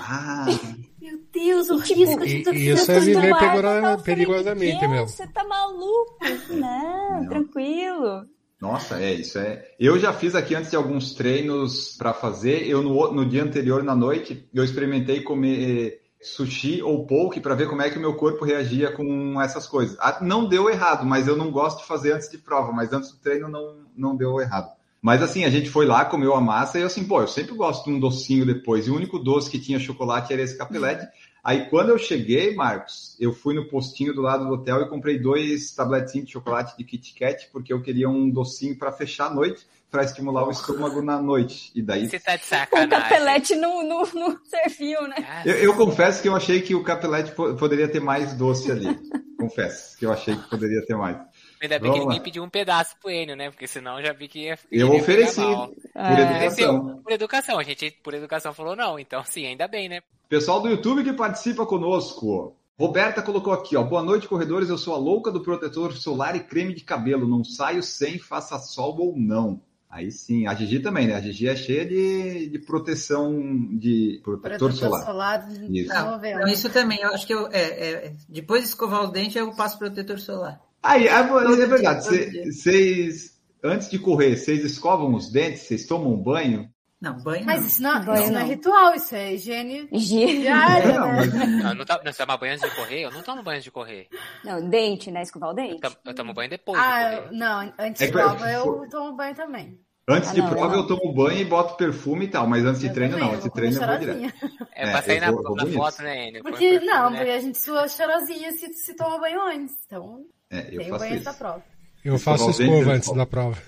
[0.00, 0.46] Ah,
[1.02, 4.90] Meu Deus, o Tipo, risco de E, tu e isso é viver falei, perigosamente "Meu,
[4.90, 5.08] mesmo.
[5.08, 6.16] Você tá maluco?
[6.50, 7.28] Não, Não.
[7.28, 8.24] tranquilo.
[8.60, 9.66] nossa, é, isso é.
[9.80, 12.68] Eu já fiz aqui antes de alguns treinos pra fazer.
[12.68, 17.68] Eu no, no dia anterior, na noite, eu experimentei comer sushi ou poke pra ver
[17.68, 19.96] como é que o meu corpo reagia com essas coisas.
[19.98, 23.10] Ah, Não deu errado, mas eu não gosto de fazer antes de prova, mas antes
[23.10, 24.70] do treino não, não deu errado.
[25.02, 27.54] Mas assim, a gente foi lá, comeu a massa e eu assim, pô, eu sempre
[27.56, 28.86] gosto de um docinho depois.
[28.86, 31.04] E o único doce que tinha chocolate era esse capelete.
[31.42, 35.18] Aí quando eu cheguei, Marcos, eu fui no postinho do lado do hotel e comprei
[35.18, 39.34] dois tabletinhos de chocolate de Kit Kat, porque eu queria um docinho para fechar a
[39.34, 41.72] noite, para estimular o estômago na noite.
[41.74, 42.88] E daí Você tá de O sacanagem.
[42.88, 45.16] capelete não, não, não serviu, né?
[45.44, 48.96] Eu, eu confesso que eu achei que o capelete po- poderia ter mais doce ali.
[49.36, 51.16] confesso que eu achei que poderia ter mais.
[51.62, 52.24] Ainda bem que Vamos ninguém lá.
[52.24, 53.48] pediu um pedaço pro Enio, né?
[53.48, 54.58] Porque senão eu já vi que ia.
[54.70, 55.68] Eu ofereci mal.
[55.68, 56.12] por É.
[56.12, 56.76] educação.
[56.76, 57.58] Ofereceu por educação.
[57.58, 58.98] A gente, por educação, falou não.
[58.98, 60.00] Então, sim, ainda bem, né?
[60.28, 62.56] Pessoal do YouTube que participa conosco.
[62.76, 63.82] Roberta colocou aqui, ó.
[63.84, 64.68] Boa noite, corredores.
[64.68, 67.28] Eu sou a louca do protetor solar e creme de cabelo.
[67.28, 69.60] Não saio sem, faça sol ou não.
[69.88, 71.14] Aí sim, a Gigi também, né?
[71.14, 73.38] A Gigi é cheia de, de proteção
[73.76, 75.04] de protetor, protetor solar.
[75.04, 75.92] solar Isso.
[75.92, 77.60] Não, não, isso também, eu acho que eu, é,
[78.06, 80.58] é, depois de escovar os dentes, eu passo protetor solar.
[80.82, 82.04] Aí, é, Todo é verdade.
[82.52, 85.62] Vocês, antes de correr, vocês escovam os dentes?
[85.62, 86.68] Vocês tomam banho?
[87.00, 87.66] Não, banho Mas não.
[87.66, 90.42] isso não, Banho isso não é ritual, isso é higiene Higiene.
[90.42, 91.12] diária, É, não, né?
[91.16, 93.00] mas- Não, não, tá, não, você toma banho antes de correr?
[93.00, 94.08] Eu não tomo banho antes de correr.
[94.44, 95.22] Não, dente, né?
[95.22, 95.80] Escovar o Eu dente.
[95.80, 99.16] tomo, eu tomo banho depois de Ah, eu- não, antes É de prova eu tomo
[99.16, 99.80] banho também.
[100.08, 102.64] Antes Ah, de não, prova eu eu tomo banho e boto perfume e tal, mas
[102.64, 103.34] antes de Eu treino também, não.
[103.34, 104.34] Antes de treino eu vou direto.
[104.72, 107.16] É É, pra sair eu na, vou- na foto, né, Porque, perfume, não, né?
[107.18, 109.74] porque a gente sua cheirosinha se, se toma banho antes.
[109.86, 111.34] Então, É, eu tem o faço isso.
[111.38, 111.62] prova.
[112.04, 113.58] Eu faço escova eu antes da prova.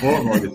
[0.00, 0.54] Boa, Maurício.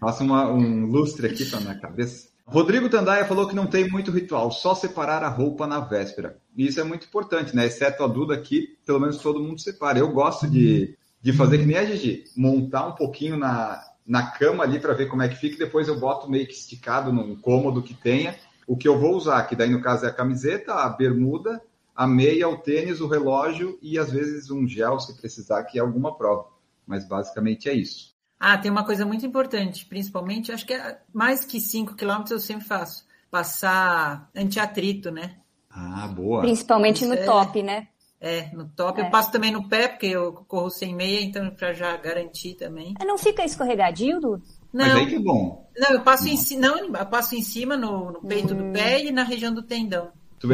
[0.00, 2.28] Faça uma- um lustre aqui pra minha cabeça.
[2.44, 6.36] Rodrigo Tandaia falou que não tem muito ritual, só separar a roupa na véspera.
[6.56, 7.66] E isso é muito importante, né?
[7.66, 9.98] Exceto a Duda aqui, pelo menos todo mundo separa.
[9.98, 14.62] Eu gosto de, de fazer que nem a Gigi, montar um pouquinho na, na cama
[14.62, 17.34] ali para ver como é que fica, e depois eu boto meio que esticado num
[17.36, 20.72] cômodo que tenha o que eu vou usar, que daí no caso é a camiseta,
[20.74, 21.60] a bermuda,
[21.96, 25.80] a meia, o tênis, o relógio e às vezes um gel se precisar, que é
[25.82, 26.46] alguma prova.
[26.86, 28.14] Mas basicamente é isso.
[28.38, 32.38] Ah, tem uma coisa muito importante, principalmente, acho que é mais que 5 quilômetros eu
[32.40, 33.06] sempre faço.
[33.30, 35.36] Passar antiatrito, né?
[35.70, 36.40] Ah, boa.
[36.42, 37.24] Principalmente no É.
[37.24, 37.88] top, né?
[38.20, 39.00] É, no top.
[39.00, 39.06] É.
[39.06, 42.94] Eu passo também no pé, porque eu corro sem meia, então para já garantir também.
[43.04, 44.42] Não fica escorregadio, Du?
[44.72, 45.70] Mas Não, aí que é bom.
[45.78, 48.56] não, eu passo em cima, não, eu passo em cima no, no peito Hum.
[48.68, 50.10] do pé e na região do tendão.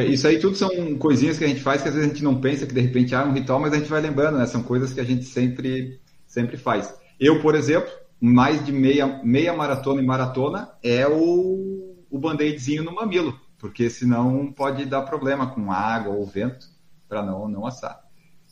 [0.09, 2.41] Isso aí tudo são coisinhas que a gente faz que às vezes a gente não
[2.41, 4.47] pensa que de repente ah, é um ritual, mas a gente vai lembrando, né?
[4.47, 6.95] São coisas que a gente sempre, sempre faz.
[7.19, 7.91] Eu, por exemplo,
[8.21, 14.53] mais de meia, meia maratona e maratona é o, o band-aidzinho no mamilo, porque senão
[14.53, 16.67] pode dar problema com água ou vento
[17.09, 18.01] para não, não assar.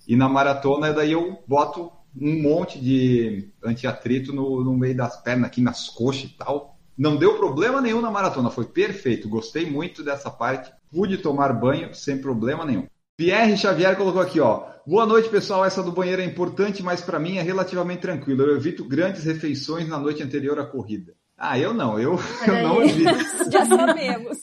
[0.08, 5.46] E na maratona, daí eu boto um monte de antiatrito no, no meio das pernas,
[5.46, 6.76] aqui nas coxas e tal.
[6.98, 9.28] Não deu problema nenhum na maratona, foi perfeito.
[9.28, 10.72] Gostei muito dessa parte.
[10.90, 12.87] Pude tomar banho sem problema nenhum.
[13.16, 14.66] Pierre Xavier colocou aqui, ó.
[14.87, 15.64] Boa noite, pessoal.
[15.64, 18.42] Essa do banheiro é importante, mas para mim é relativamente tranquilo.
[18.42, 21.14] Eu evito grandes refeições na noite anterior à corrida.
[21.37, 23.11] Ah, eu não, eu, eu não evito.
[23.53, 24.38] Já sabemos.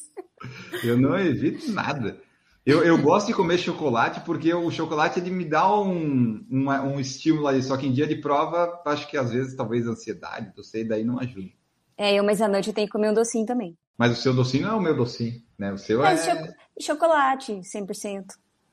[0.83, 2.17] Eu não evito nada.
[2.65, 6.99] Eu, eu gosto de comer chocolate porque o chocolate ele me dá um, um, um
[6.99, 7.61] estímulo ali.
[7.61, 11.03] Só que em dia de prova, acho que às vezes talvez ansiedade, não sei, daí
[11.03, 11.49] não ajuda.
[11.97, 13.77] É, eu, mas à noite eu tenho que comer um docinho também.
[13.97, 15.73] Mas o seu docinho não é o meu docinho, né?
[15.73, 16.35] O seu Mas é.
[16.35, 18.25] cho- chocolate, 100%.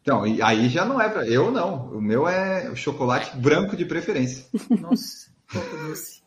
[0.02, 1.26] Então, e aí já não é pra.
[1.26, 1.86] Eu não.
[1.92, 4.44] O meu é o chocolate branco de preferência.
[4.80, 6.22] Nossa, pouco doce.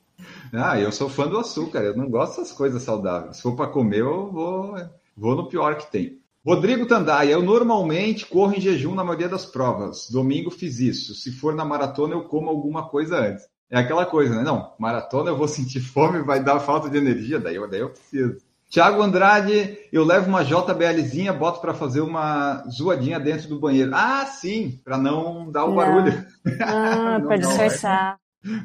[0.52, 3.38] Ah, eu sou fã do açúcar, eu não gosto dessas coisas saudáveis.
[3.38, 4.76] Se for para comer, eu vou,
[5.16, 6.20] vou no pior que tem.
[6.44, 10.10] Rodrigo Tandaia, eu normalmente corro em jejum na maioria das provas.
[10.10, 11.14] Domingo fiz isso.
[11.14, 13.46] Se for na maratona, eu como alguma coisa antes.
[13.70, 14.44] É aquela coisa, né?
[14.44, 17.90] Não, maratona eu vou sentir fome, vai dar falta de energia, daí eu, daí eu
[17.90, 18.38] preciso.
[18.70, 23.92] Tiago Andrade, eu levo uma JBLzinha, boto para fazer uma zoadinha dentro do banheiro.
[23.94, 25.76] Ah, sim, para não dar o Não.
[25.76, 26.26] barulho.
[26.62, 28.18] Ah, não, disfarçar.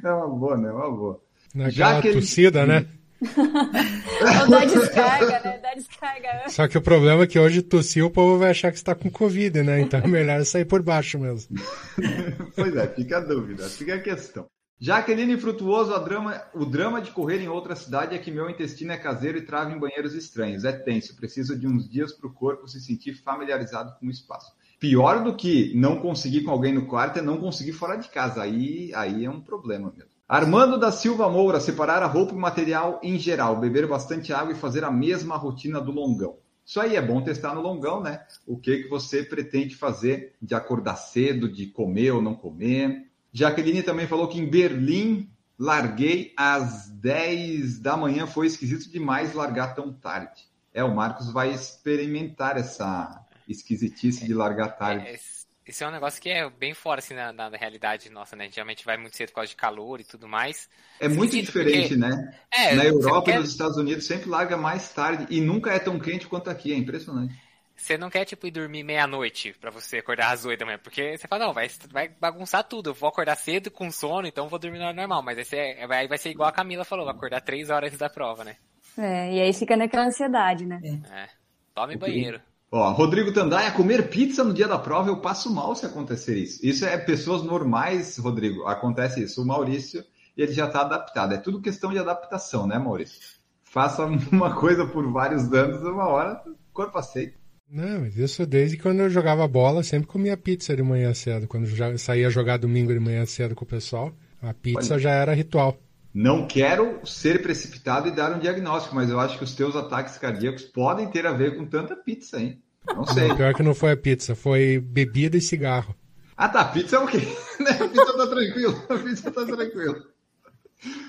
[0.02, 0.68] É uma boa, né?
[0.68, 1.20] É uma boa.
[1.54, 2.86] Naquela Já que ele- tossida, né?
[4.42, 5.58] Ou dá descarga, né?
[5.62, 6.48] Dá descarga.
[6.48, 8.96] Só que o problema é que hoje tossir o povo vai achar que você tá
[8.96, 9.80] com Covid, né?
[9.80, 11.54] Então é melhor sair por baixo mesmo.
[12.56, 14.46] Pois é, fica a dúvida, fica a questão.
[14.85, 18.97] Jaqueline Frutuoso, drama, o drama de correr em outra cidade é que meu intestino é
[18.97, 20.64] caseiro e trava em banheiros estranhos.
[20.64, 24.53] É tenso, preciso de uns dias para o corpo se sentir familiarizado com o espaço.
[24.81, 28.42] Pior do que não conseguir com alguém no quarto é não conseguir fora de casa.
[28.42, 30.11] Aí, aí é um problema mesmo.
[30.29, 34.59] Armando da Silva Moura, separar a roupa e material em geral, beber bastante água e
[34.59, 36.38] fazer a mesma rotina do longão.
[36.66, 38.25] Isso aí é bom testar no longão, né?
[38.45, 43.12] O que, que você pretende fazer de acordar cedo, de comer ou não comer.
[43.33, 48.27] Jaqueline também falou que em Berlim larguei às 10 da manhã.
[48.27, 50.42] Foi esquisito demais largar tão tarde.
[50.75, 55.07] É, o Marcos vai experimentar essa esquisitice de largar tarde.
[55.07, 55.42] É, esse-
[55.85, 58.49] é um negócio que é bem fora, assim, na, na realidade nossa, né?
[58.51, 60.68] Geralmente vai muito cedo por causa de calor e tudo mais.
[60.99, 62.38] É muito Esquisito, diferente, porque- né?
[62.53, 65.79] É, Na Europa e quer- nos Estados Unidos sempre larga mais tarde e nunca é
[65.79, 66.73] tão quente quanto aqui.
[66.73, 67.35] É impressionante.
[67.83, 71.18] Você não quer, tipo, ir dormir meia-noite pra você acordar às oito da manhã, porque
[71.18, 74.49] você fala, não, vai, vai bagunçar tudo, eu vou acordar cedo com sono, então eu
[74.49, 75.57] vou dormir na hora normal, mas aí, você,
[75.90, 78.55] aí vai ser igual a Camila falou, vai acordar três horas antes da prova, né?
[78.97, 80.81] É, e aí fica naquela ansiedade, né?
[81.11, 81.29] É.
[81.75, 82.40] Tome banheiro.
[82.71, 86.64] Ó, Rodrigo Tandaia, comer pizza no dia da prova, eu passo mal se acontecer isso.
[86.64, 88.64] Isso é pessoas normais, Rodrigo.
[88.64, 89.42] Acontece isso.
[89.42, 90.05] O Maurício,
[90.37, 91.35] ele já está adaptado.
[91.35, 93.21] É tudo questão de adaptação, né, Maurício?
[93.64, 97.41] Faça uma coisa por vários anos, uma hora, o corpo aceita.
[97.72, 101.48] Não, mas isso desde quando eu jogava bola, sempre comia pizza de manhã cedo.
[101.48, 105.02] Quando já saía jogar domingo de manhã cedo com o pessoal, a pizza Olha.
[105.02, 105.78] já era ritual.
[106.12, 110.18] Não quero ser precipitado e dar um diagnóstico, mas eu acho que os teus ataques
[110.18, 112.61] cardíacos podem ter a ver com tanta pizza, hein?
[112.87, 113.35] Não sei.
[113.35, 115.94] Pior que não foi a pizza, foi bebida e cigarro.
[116.37, 116.66] Ah, tá.
[116.66, 117.20] Pizza é o quê?
[117.61, 118.85] A pizza tá tranquilo.
[118.90, 120.02] A pizza tá tranquilo.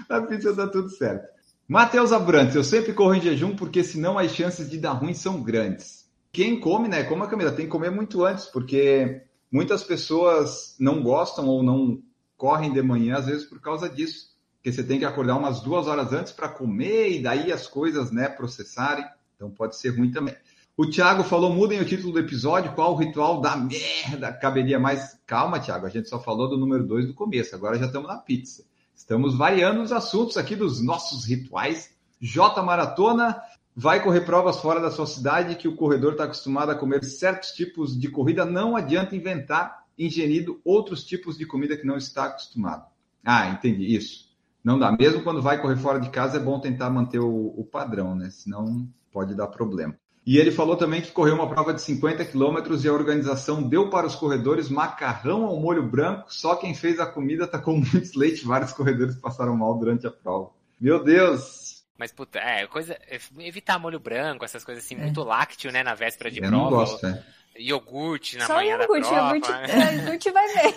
[0.08, 1.28] A pizza tá tudo certo.
[1.68, 5.42] Matheus Abrantes, eu sempre corro em jejum porque senão as chances de dar ruim são
[5.42, 6.03] grandes.
[6.34, 7.04] Quem come, né?
[7.04, 12.02] Como a Camila, tem que comer muito antes, porque muitas pessoas não gostam ou não
[12.36, 14.34] correm de manhã, às vezes por causa disso.
[14.56, 18.12] Porque você tem que acordar umas duas horas antes para comer e daí as coisas,
[18.12, 19.06] né, processarem.
[19.36, 20.36] Então pode ser ruim também.
[20.76, 25.20] O Thiago falou, mudem o título do episódio, qual o ritual da merda caberia mais?
[25.28, 28.18] Calma, Thiago, a gente só falou do número 2 do começo, agora já estamos na
[28.18, 28.66] pizza.
[28.96, 31.94] Estamos variando os assuntos aqui dos nossos rituais.
[32.20, 33.40] J Maratona
[33.76, 37.52] vai correr provas fora da sua cidade que o corredor está acostumado a comer certos
[37.52, 42.86] tipos de corrida, não adianta inventar ingerido outros tipos de comida que não está acostumado.
[43.24, 44.32] Ah, entendi, isso.
[44.64, 44.92] Não dá.
[44.92, 48.30] Mesmo quando vai correr fora de casa, é bom tentar manter o, o padrão, né?
[48.30, 49.96] Senão pode dar problema.
[50.26, 53.90] E ele falou também que correu uma prova de 50 quilômetros e a organização deu
[53.90, 58.46] para os corredores macarrão ao molho branco, só quem fez a comida tacou muito leite,
[58.46, 60.52] vários corredores passaram mal durante a prova.
[60.80, 61.63] Meu Deus!
[62.04, 62.98] Mas, puta, é, coisa.
[63.10, 66.64] é, Evitar molho branco, essas coisas assim, muito lácteo, né, na véspera de Eu prova.
[66.66, 67.24] não gosto, né?
[67.58, 69.34] Iogurte na Só manhã iogurte, da prova.
[69.38, 69.96] iogurte, né?
[70.04, 70.76] iogurte vai ver.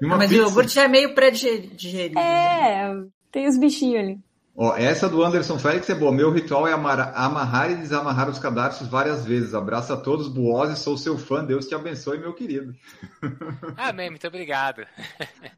[0.00, 2.16] Uma Mas pizza- o iogurte já é meio pré-digerido.
[2.20, 2.88] É,
[3.32, 4.18] tem os bichinhos ali.
[4.56, 6.12] Ó, essa do Anderson Félix é boa.
[6.12, 9.52] Meu ritual é amar- amarrar e desamarrar os cadarços várias vezes.
[9.54, 11.44] Abraço a todos, Buose, sou seu fã.
[11.44, 12.72] Deus te abençoe, meu querido.
[13.76, 14.86] Amém, muito obrigado.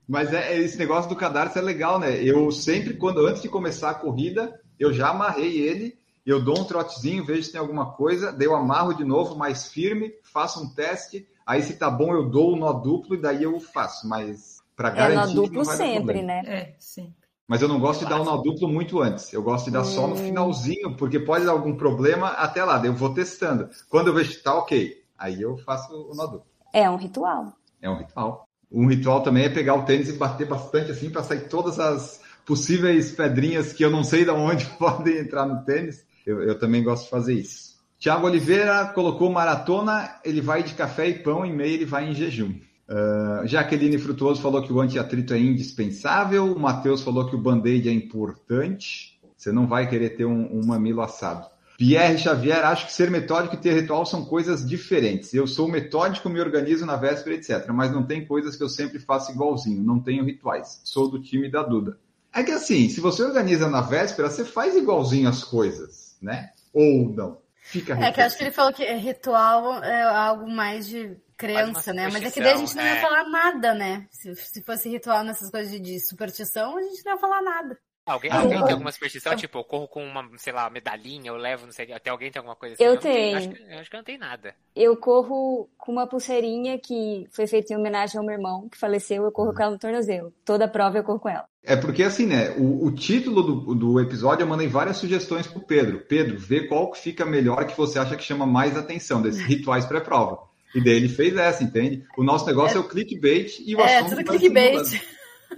[0.08, 2.16] Mas é, é- esse negócio do cadarço é legal, né?
[2.22, 6.64] Eu sempre, quando antes de começar a corrida, eu já amarrei ele, eu dou um
[6.64, 10.68] trotezinho, vejo se tem alguma coisa, daí eu amarro de novo mais firme, faço um
[10.68, 14.60] teste, Aí se tá bom, eu dou o nó duplo e daí eu faço, mas
[14.74, 15.36] para É garantir.
[15.36, 16.42] nó que duplo sempre, né?
[16.44, 17.14] É, sim.
[17.46, 19.32] Mas eu não gosto de dar o nó duplo muito antes.
[19.32, 22.78] Eu gosto de dar só no finalzinho, porque pode dar algum problema até lá.
[22.78, 23.70] daí Eu vou testando.
[23.88, 26.46] Quando eu vejo que tá ok, aí eu faço o nó duplo.
[26.72, 27.52] É um ritual.
[27.80, 28.48] É um ritual.
[28.70, 32.20] Um ritual também é pegar o tênis e bater bastante assim para sair todas as
[32.46, 36.06] possíveis pedrinhas que eu não sei de onde podem entrar no tênis.
[36.24, 37.76] Eu, eu também gosto de fazer isso.
[37.98, 42.14] Tiago Oliveira colocou maratona, ele vai de café e pão, e meia ele vai em
[42.14, 42.54] jejum.
[42.88, 46.52] Uh, Jaqueline Frutuoso falou que o antiatrito é indispensável.
[46.52, 49.18] O Matheus falou que o band-aid é importante.
[49.36, 51.46] Você não vai querer ter um, um mamilo assado.
[51.78, 55.34] Pierre Xavier, acho que ser metódico e ter ritual são coisas diferentes.
[55.34, 57.68] Eu sou metódico, me organizo na véspera, etc.
[57.68, 59.82] Mas não tem coisas que eu sempre faço igualzinho.
[59.82, 60.80] Não tenho rituais.
[60.84, 61.98] Sou do time da Duda.
[62.36, 66.50] É que assim, se você organiza na véspera, você faz igualzinho as coisas, né?
[66.72, 67.38] Ou não.
[67.62, 71.94] Fica É que eu acho que ele falou que ritual é algo mais de crença,
[71.94, 72.08] né?
[72.12, 73.00] Mas é que daí a gente não ia é.
[73.00, 74.06] falar nada, né?
[74.10, 77.78] Se, se fosse ritual nessas coisas de, de superstição, a gente não ia falar nada.
[78.06, 79.34] Alguém, Ah, alguém eu- tem alguma superstição?
[79.34, 82.38] Tipo, eu corro com uma, sei lá, medalhinha, eu levo, não sei, até alguém tem
[82.38, 82.84] alguma coisa assim?
[82.84, 83.36] Eu não tenho.
[83.36, 84.54] acho, que, eu acho que eu não tenho nada.
[84.76, 89.24] Eu corro com uma pulseirinha que foi feita em homenagem ao meu irmão, que faleceu,
[89.24, 90.32] eu corro com ela no tornozelo.
[90.44, 91.46] Toda prova eu corro com ela.
[91.64, 92.50] É porque assim, né?
[92.56, 95.98] O, o título do, do episódio eu mandei várias sugestões pro Pedro.
[96.08, 99.84] Pedro, vê qual que fica melhor que você acha que chama mais atenção desses rituais
[99.84, 100.38] pré-prova.
[100.72, 102.04] E daí ele fez essa, entende?
[102.16, 105.02] O nosso negócio é, o clickbait e o É, assunto tudo vai clickbait.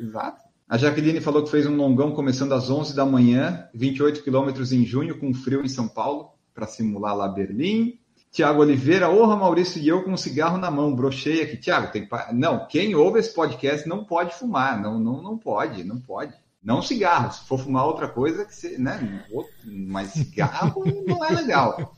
[0.00, 0.47] Exato.
[0.68, 4.84] A Jaqueline falou que fez um longão começando às 11 da manhã, 28 quilômetros em
[4.84, 7.98] junho, com frio em São Paulo, para simular lá Berlim.
[8.30, 11.56] Tiago Oliveira, orra Maurício e eu com um cigarro na mão, brochei aqui.
[11.56, 12.28] Tiago, tem pa...
[12.34, 16.34] não, quem ouve esse podcast não pode fumar, não, não, não pode, não pode.
[16.62, 19.24] Não cigarro, se for fumar outra coisa, que você, né?
[19.32, 21.96] outro- Mas cigarro não é legal.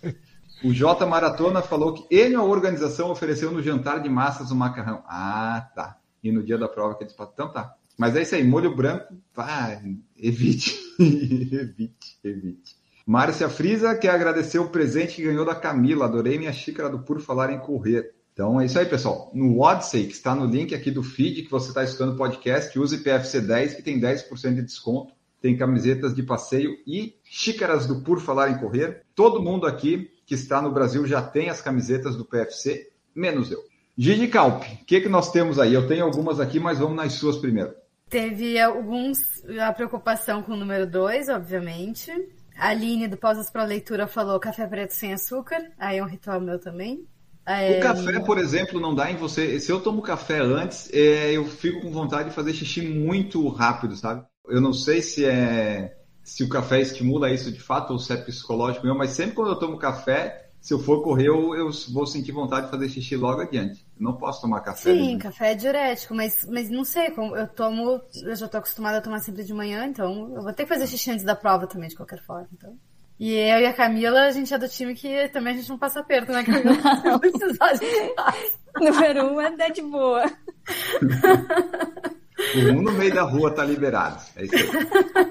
[0.62, 5.02] O J Maratona falou que ele, a organização, ofereceu no jantar de massas o macarrão.
[5.08, 5.96] Ah, tá.
[6.22, 7.74] E no dia da prova que eles então tá.
[8.00, 9.78] Mas é isso aí, molho branco, pá,
[10.16, 12.74] evite, evite, evite.
[13.06, 16.06] Márcia Frisa quer agradecer o presente que ganhou da Camila.
[16.06, 18.14] Adorei minha xícara do Por Falar em Correr.
[18.32, 19.30] Então é isso aí, pessoal.
[19.34, 22.78] No Odyssey, que está no link aqui do feed que você está escutando o podcast,
[22.78, 25.12] use PFC10 que tem 10% de desconto.
[25.38, 29.02] Tem camisetas de passeio e xícaras do Por Falar em Correr.
[29.14, 33.62] Todo mundo aqui que está no Brasil já tem as camisetas do PFC, menos eu.
[33.94, 35.74] Gigi Calp, o que, que nós temos aí?
[35.74, 37.74] Eu tenho algumas aqui, mas vamos nas suas primeiro.
[38.10, 42.10] Teve alguns, a preocupação com o número 2, obviamente.
[42.56, 45.70] A Aline, do Pausas para Leitura, falou café preto sem açúcar.
[45.78, 47.06] Aí é um ritual meu também.
[47.46, 49.58] É, O café, por exemplo, não dá em você.
[49.60, 53.96] Se eu tomo café antes, é, eu fico com vontade de fazer xixi muito rápido,
[53.96, 54.24] sabe?
[54.48, 58.16] Eu não sei se é se o café estimula isso de fato ou se é
[58.16, 62.06] psicológico meu, mas sempre quando eu tomo café, se eu for correr, eu, eu vou
[62.06, 63.84] sentir vontade de fazer xixi logo adiante.
[63.98, 64.92] Eu não posso tomar café.
[64.92, 68.98] Sim, café é diurético, mas, mas não sei, como eu tomo, eu já tô acostumada
[68.98, 71.66] a tomar sempre de manhã, então eu vou ter que fazer xixi antes da prova
[71.66, 72.48] também, de qualquer forma.
[72.52, 72.76] Então.
[73.18, 75.78] E eu e a Camila, a gente é do time que também a gente não
[75.78, 76.74] passa aperto, né, Camila?
[76.74, 77.78] Se precisar,
[78.16, 78.58] faz.
[78.76, 80.24] Número um é dar de boa.
[82.56, 84.20] Um no meio da rua tá liberado.
[84.36, 84.68] É isso aí.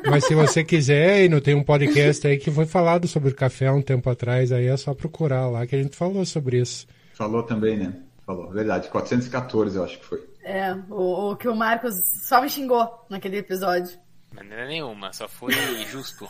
[0.10, 3.68] Mas se você quiser, e não tem um podcast aí que foi falado sobre café
[3.68, 6.88] há um tempo atrás, aí é só procurar lá que a gente falou sobre isso.
[7.14, 7.94] Falou também, né?
[8.26, 8.90] Falou, verdade.
[8.90, 10.24] 414, eu acho que foi.
[10.44, 13.98] É, o, o que o Marcos só me xingou naquele episódio.
[14.34, 15.54] Maneira nenhuma, só foi
[15.92, 16.28] justo.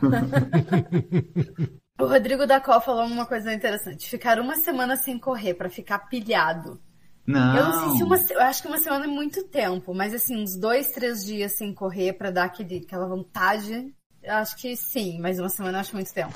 [2.00, 4.08] O Rodrigo da Col falou uma coisa interessante.
[4.08, 6.80] Ficar uma semana sem correr pra ficar pilhado.
[7.28, 7.56] Não.
[7.56, 10.42] Eu não sei se uma, eu acho que uma semana é muito tempo, mas assim,
[10.42, 15.20] uns dois, três dias sem correr pra dar aquele, aquela vontade, eu acho que sim,
[15.20, 16.32] mas uma semana eu acho muito tempo.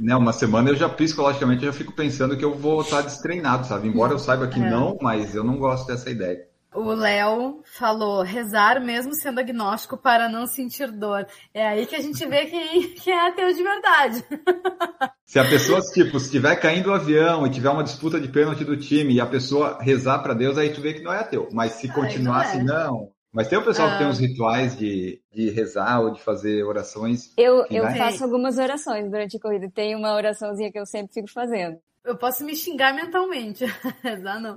[0.00, 3.66] Não, uma semana eu já psicologicamente eu já fico pensando que eu vou estar destreinado,
[3.66, 3.86] sabe?
[3.88, 4.70] Embora eu saiba que É.
[4.70, 6.49] não, mas eu não gosto dessa ideia.
[6.72, 11.26] O Léo falou rezar mesmo sendo agnóstico para não sentir dor.
[11.52, 14.24] É aí que a gente vê quem, quem é ateu de verdade.
[15.26, 18.64] Se a pessoa, tipo, se estiver caindo o avião e tiver uma disputa de pênalti
[18.64, 21.48] do time e a pessoa rezar pra Deus, aí tu vê que não é ateu.
[21.52, 22.46] Mas se continuar não é.
[22.46, 23.12] assim, não.
[23.32, 23.98] Mas tem o pessoal que Ah.
[23.98, 27.32] tem uns rituais de, de rezar ou de fazer orações.
[27.36, 29.70] Eu, que eu vai- faço algumas orações durante a corrida.
[29.72, 31.78] Tem uma oraçãozinha que eu sempre fico fazendo.
[32.04, 33.64] Eu posso me xingar mentalmente.
[34.02, 34.56] rezar não.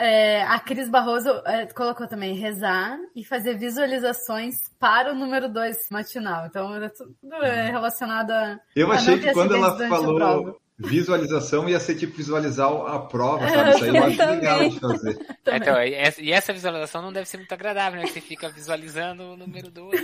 [0.00, 5.76] É, a Cris Barroso é, colocou também rezar e fazer visualizações para o número 2
[5.90, 6.46] matinal.
[6.46, 8.60] Então era tudo é, relacionado a.
[8.76, 13.00] Eu a achei não que quando ela a falou visualização ia ser tipo visualizar a
[13.00, 13.70] prova, sabe?
[13.70, 15.18] Isso aí eu acho legal de fazer.
[15.46, 18.06] É, então, e essa- e essa visualização não deve ser muito agradável, né?
[18.06, 20.00] Você fica visualizando o número 2.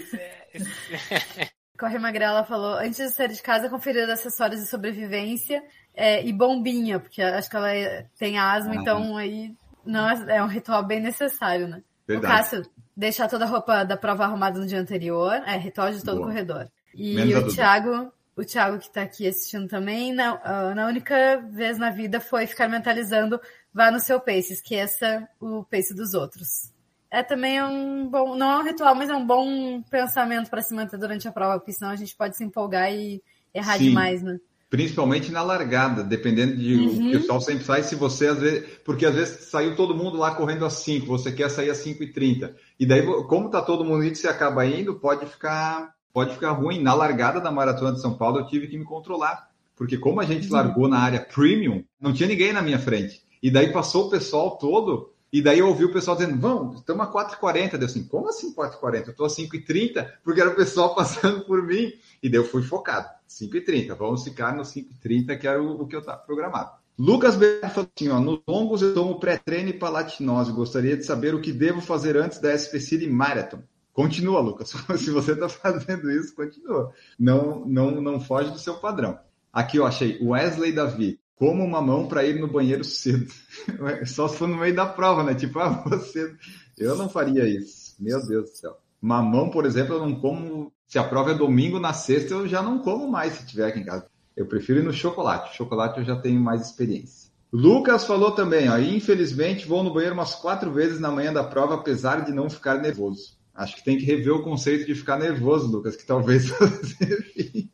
[1.79, 5.63] Corre Magrela falou, antes de sair de casa, conferir acessórios de sobrevivência
[5.95, 8.77] é, e bombinha, porque acho que ela é- tem asma, Ah.
[8.77, 9.53] então aí
[9.85, 11.83] não é, é um ritual bem necessário, né?
[12.07, 12.33] Verdade.
[12.33, 16.05] O Cássio, deixar toda a roupa da prova arrumada no dia anterior, é ritual de
[16.05, 16.29] todo Boa.
[16.29, 16.69] corredor.
[16.95, 17.55] E Menos o.
[17.55, 22.21] Thiago, o Thiago que tá aqui assistindo também, na, ah, na única vez na vida
[22.21, 23.41] foi ficar mentalizando,
[23.73, 26.73] vá no seu pace, esqueça o pace dos outros.
[27.11, 30.75] É também um bom, não é um ritual, mas é um bom pensamento para se
[30.75, 33.23] manter durante a prova, porque senão a gente pode se empolgar e
[33.55, 33.85] errar Sim.
[33.85, 34.39] demais, né?
[34.75, 37.11] Principalmente na largada, dependendo de o Uhum.
[37.13, 38.65] pessoal sempre sai, se você às vezes.
[38.85, 42.03] Porque às vezes saiu todo mundo lá correndo às 5, você quer sair às 5
[42.03, 46.35] e 30 E daí, como tá todo mundo indo, você acaba indo, pode ficar, pode
[46.35, 46.83] ficar ruim.
[46.83, 49.49] Na largada da Maratona de São Paulo, eu tive que me controlar.
[49.77, 53.23] Porque como a gente largou na área premium, não tinha ninguém na minha frente.
[53.41, 57.07] E daí passou o pessoal todo, e daí eu ouvi o pessoal dizendo, vamos, estamos
[57.07, 57.77] a 4h40.
[57.79, 59.07] Deu assim, como assim 4h40?
[59.07, 61.93] Eu estou a 5h30, porque era o pessoal passando por mim.
[62.21, 63.09] E daí eu fui focado,
[63.41, 63.95] 5h30.
[63.97, 66.73] Vamos ficar no 5h30, que era o, o que eu estava programado.
[66.97, 70.53] Lucas Berto falou assim, ó, nos longos eu tomo pré-treino e palatinose.
[70.53, 73.63] Gostaria de saber o que devo fazer antes da SP City Marathon.
[73.93, 74.73] Continua, Lucas.
[74.99, 76.93] Se você está fazendo isso, continua.
[77.19, 79.19] Não, não, não foge do seu padrão.
[79.53, 81.21] Aqui eu achei Wesley Davi.
[81.37, 83.27] Como uma mão para ir no banheiro cedo.
[84.07, 85.35] Só se for no meio da prova, né?
[85.35, 86.33] Tipo, ah, você.
[86.79, 87.97] Eu não faria isso.
[87.99, 88.84] Meu Deus do céu.
[89.05, 90.73] Mamão, por exemplo, eu não como.
[90.87, 93.81] Se a prova é domingo, na sexta eu já não como mais se tiver aqui
[93.81, 94.07] em casa.
[94.35, 95.55] Eu prefiro ir no chocolate.
[95.55, 97.31] Chocolate eu já tenho mais experiência.
[97.53, 98.79] Lucas falou também, ó.
[98.79, 102.81] Infelizmente, vou no banheiro umas quatro vezes na manhã da prova, apesar de não ficar
[102.81, 103.37] nervoso.
[103.55, 106.51] Acho que tem que rever o conceito de ficar nervoso, Lucas, que talvez.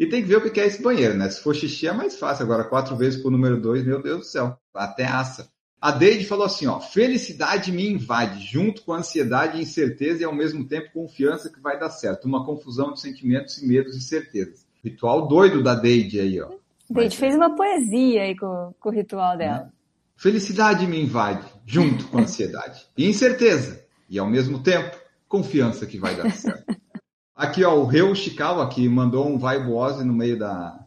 [0.00, 1.28] E tem que ver o que é esse banheiro, né?
[1.28, 2.46] Se for xixi é mais fácil.
[2.46, 4.58] Agora, quatro vezes por número dois, meu Deus do céu.
[4.74, 5.50] Até assa.
[5.80, 6.78] A Deide falou assim, ó.
[6.78, 11.78] Felicidade me invade, junto com ansiedade e incerteza e ao mesmo tempo confiança que vai
[11.78, 12.26] dar certo.
[12.26, 14.66] Uma confusão de sentimentos e medos e certezas.
[14.84, 16.50] Ritual doido da Deide aí, ó.
[16.90, 19.72] Deide fez uma poesia aí com, com o ritual dela.
[20.16, 22.86] Felicidade me invade, junto com ansiedade.
[22.94, 23.82] E incerteza.
[24.06, 26.76] E ao mesmo tempo, confiança que vai dar certo.
[27.34, 30.78] Aqui, ó, o Reu Chikawa, que mandou um vibose no meio da,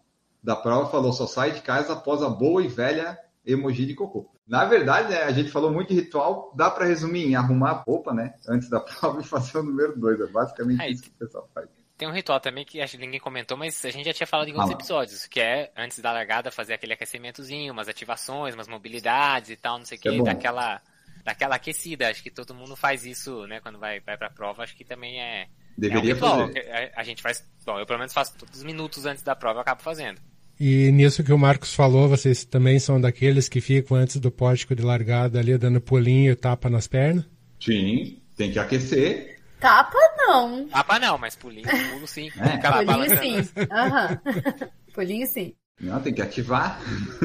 [0.44, 4.32] da prova, falou: só sai de casa após a boa e velha emoji de cocô.
[4.48, 7.82] Na verdade, né, a gente falou muito de ritual, dá para resumir em arrumar a
[7.82, 8.34] roupa, né?
[8.48, 10.20] Antes da prova e fazer o número dois.
[10.20, 11.70] É basicamente É isso que o pessoal faz.
[11.98, 14.48] Tem um ritual também que acho que ninguém comentou, mas a gente já tinha falado
[14.48, 14.82] em outros Fala.
[14.82, 19.78] episódios, que é antes da largada fazer aquele aquecimentozinho, umas ativações, umas mobilidades e tal,
[19.78, 20.24] não sei o é que, bom.
[20.24, 20.82] daquela,
[21.24, 22.10] daquela aquecida.
[22.10, 25.22] Acho que todo mundo faz isso, né, quando vai, vai pra prova, acho que também
[25.22, 25.48] é.
[25.78, 26.48] Deveria é um ritual.
[26.48, 26.92] fazer.
[26.96, 27.48] A, a gente faz.
[27.64, 30.20] Bom, eu pelo menos faço todos os minutos antes da prova, eu acabo fazendo.
[30.60, 34.76] E nisso que o Marcos falou, vocês também são daqueles que ficam antes do pórtico
[34.76, 37.26] de largada ali dando pulinho e tapa nas pernas?
[37.60, 39.40] Sim, tem que aquecer.
[39.60, 40.68] Tapa não.
[40.68, 42.30] Tapa não, mas pulinho, pulo sim.
[42.38, 42.58] É.
[42.58, 43.50] Pulinho sim.
[43.72, 44.22] Aham.
[44.94, 45.54] Pulinho sim.
[45.80, 46.80] Não, tem que ativar.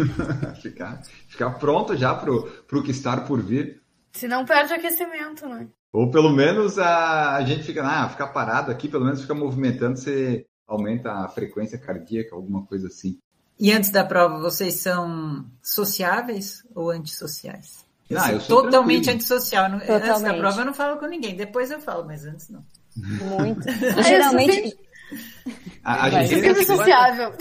[0.63, 3.83] ficar, ficar pronto já pro, pro que está por vir.
[4.13, 5.69] Se não perde aquecimento, né?
[5.93, 9.97] Ou pelo menos a, a gente fica, ah, ficar parado aqui, pelo menos fica movimentando,
[9.97, 13.19] você aumenta a frequência cardíaca, alguma coisa assim.
[13.59, 17.85] E antes da prova, vocês são sociáveis ou antissociais?
[18.09, 19.15] Eu Ah, sou eu sou totalmente tranquilo.
[19.17, 19.69] antissocial.
[19.69, 20.39] Não- Antes da Totalmente.
[20.39, 21.35] prova eu não falo com ninguém.
[21.37, 22.65] Depois eu falo, mas antes não.
[22.97, 23.67] Muito.
[23.69, 24.77] Eu geralmente,
[25.85, 27.33] A, a gente Depende- sociável.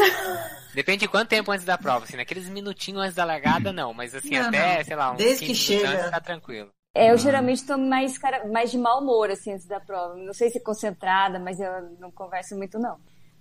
[0.74, 4.14] Depende de quanto tempo antes da prova, assim, naqueles minutinhos antes da largada, não, mas
[4.14, 4.84] assim, Não, até, não.
[4.86, 6.70] sei lá, uns Desde 15 que minutos chega- antes tá tranquilo.
[6.94, 10.16] é, eu geralmente tô mais, cara, mais de mau humor, assim, antes da prova.
[10.16, 12.98] Não sei se concentrada, mas eu não converso muito, não.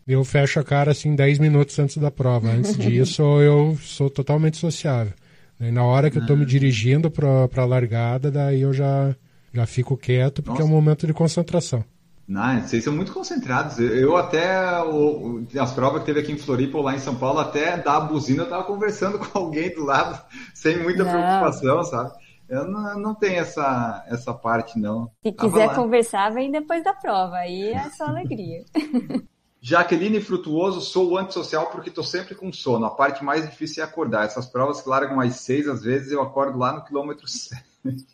[0.07, 2.49] Eu fecho a cara assim 10 minutos antes da prova.
[2.49, 5.13] Antes disso, eu sou totalmente sociável.
[5.59, 9.15] Daí, na hora que eu tô me dirigindo pra, pra largada, daí eu já,
[9.53, 10.81] já fico quieto, porque é um Nossa.
[10.81, 11.83] momento de concentração.
[12.29, 13.79] Não, vocês são muito concentrados.
[13.79, 17.15] Eu, até, o- o- as provas que teve aqui em Floripa ou lá em São
[17.15, 20.21] Paulo, até da buzina eu tava conversando com alguém do lado,
[20.53, 21.11] sem muita Não.
[21.13, 22.11] preocupação, sabe?
[22.49, 25.11] Eu não, não tenho essa, essa parte, não.
[25.25, 25.75] Se Tava quiser lá.
[25.75, 27.37] conversar, vem depois da prova.
[27.37, 28.63] Aí é só alegria.
[29.69, 32.87] Jaqueline Frutuoso, sou antissocial porque tô sempre com sono.
[32.87, 34.25] A parte mais difícil é acordar.
[34.25, 37.65] Essas provas que largam às seis, às vezes eu acordo lá no quilômetro sete.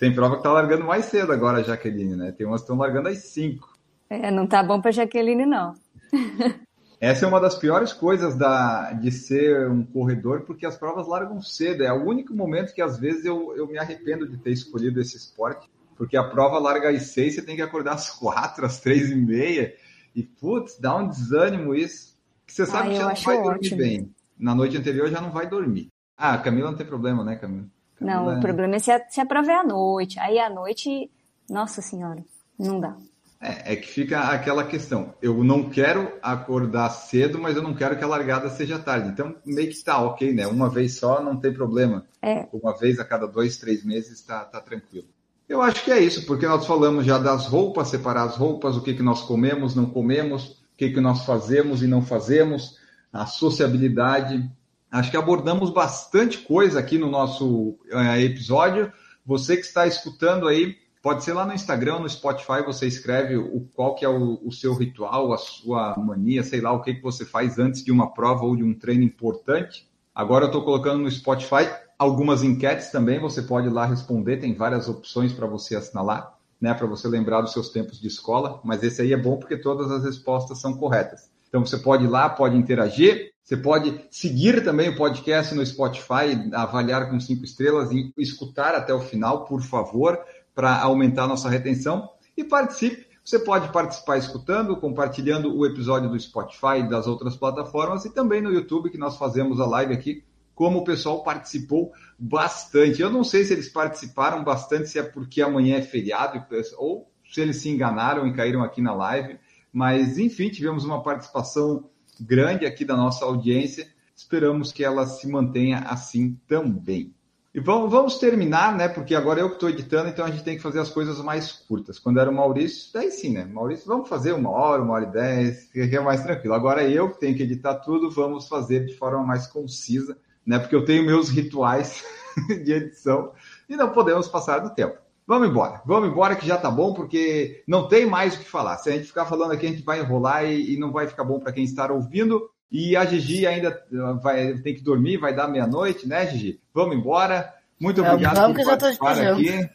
[0.00, 2.32] Tem prova que tá largando mais cedo agora, Jaqueline, né?
[2.32, 3.72] Tem umas que estão largando às cinco.
[4.10, 5.76] É, não tá bom pra Jaqueline, não.
[7.00, 11.40] Essa é uma das piores coisas da, de ser um corredor, porque as provas largam
[11.40, 11.84] cedo.
[11.84, 15.16] É o único momento que às vezes eu, eu me arrependo de ter escolhido esse
[15.16, 19.08] esporte, porque a prova larga às seis, você tem que acordar às quatro, às três
[19.08, 19.72] e meia.
[20.14, 22.14] E, putz, dá um desânimo isso.
[22.46, 23.78] Que você sabe Ah, que já não vai dormir ótimo.
[23.78, 24.14] bem.
[24.38, 25.88] Na noite anterior já não vai dormir.
[26.16, 27.66] Ah, Camila não tem problema, né, Camila?
[28.00, 30.18] Não, Camila o problema é se se a prova é à noite.
[30.20, 31.10] Aí à noite,
[31.48, 32.22] nossa senhora,
[32.58, 32.96] não dá.
[33.40, 35.14] É, é que fica aquela questão.
[35.20, 39.08] Eu não quero acordar cedo, mas eu não quero que a largada seja tarde.
[39.10, 40.46] Então, meio que está ok, né?
[40.46, 42.06] Uma vez só não tem problema.
[42.22, 42.46] É.
[42.52, 45.06] Uma vez a cada dois, três meses está tá tranquilo.
[45.46, 48.80] Eu acho que é isso, porque nós falamos já das roupas, separar as roupas, o
[48.80, 52.78] que, que nós comemos, não comemos, o que, que nós fazemos e não fazemos,
[53.12, 54.50] a sociabilidade.
[54.90, 58.90] Acho que abordamos bastante coisa aqui no nosso eh, episódio.
[59.26, 63.68] Você que está escutando aí, pode ser lá no Instagram, no Spotify, você escreve o,
[63.74, 67.02] qual que é o, o seu ritual, a sua mania, sei lá, o que, que
[67.02, 69.86] você faz antes de uma prova ou de um treino importante.
[70.14, 71.68] Agora eu estou colocando no Spotify
[71.98, 76.86] algumas enquetes também, você pode lá responder, tem várias opções para você assinalar, né, para
[76.86, 80.04] você lembrar dos seus tempos de escola, mas esse aí é bom porque todas as
[80.04, 81.30] respostas são corretas.
[81.48, 86.50] Então você pode ir lá, pode interagir, você pode seguir também o podcast no Spotify,
[86.52, 90.18] avaliar com cinco estrelas e escutar até o final, por favor,
[90.54, 93.06] para aumentar nossa retenção e participe.
[93.22, 98.42] Você pode participar escutando, compartilhando o episódio do Spotify e das outras plataformas e também
[98.42, 100.24] no YouTube, que nós fazemos a live aqui
[100.54, 103.02] como o pessoal participou bastante.
[103.02, 106.44] Eu não sei se eles participaram bastante, se é porque amanhã é feriado,
[106.76, 109.38] ou se eles se enganaram e caíram aqui na live,
[109.72, 111.88] mas enfim, tivemos uma participação
[112.20, 113.88] grande aqui da nossa audiência.
[114.16, 117.12] Esperamos que ela se mantenha assim também.
[117.52, 118.88] E vamos, vamos terminar, né?
[118.88, 121.52] Porque agora eu que estou editando, então a gente tem que fazer as coisas mais
[121.52, 122.00] curtas.
[122.00, 123.44] Quando era o Maurício, daí sim, né?
[123.44, 126.54] Maurício, vamos fazer uma hora, uma hora e dez, que é mais tranquilo.
[126.54, 130.16] Agora eu que tenho que editar tudo, vamos fazer de forma mais concisa
[130.46, 130.58] né?
[130.58, 132.04] Porque eu tenho meus rituais
[132.64, 133.32] de edição
[133.68, 134.98] e não podemos passar do tempo.
[135.26, 138.76] Vamos embora, vamos embora que já tá bom, porque não tem mais o que falar.
[138.76, 141.24] Se a gente ficar falando aqui, a gente vai enrolar e, e não vai ficar
[141.24, 142.50] bom para quem está ouvindo.
[142.70, 143.82] E a Gigi ainda
[144.22, 146.60] vai tem que dormir, vai dar meia-noite, né, Gigi?
[146.74, 147.54] Vamos embora.
[147.80, 149.70] Muito obrigado vamos, por participar aqui.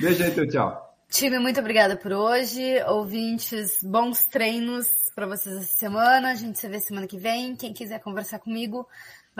[0.00, 0.90] Beijo aí, teu tchau.
[1.10, 2.80] Time, muito obrigada por hoje.
[2.86, 6.30] Ouvintes, bons treinos para vocês essa semana.
[6.30, 7.56] A gente se vê semana que vem.
[7.56, 8.86] Quem quiser conversar comigo,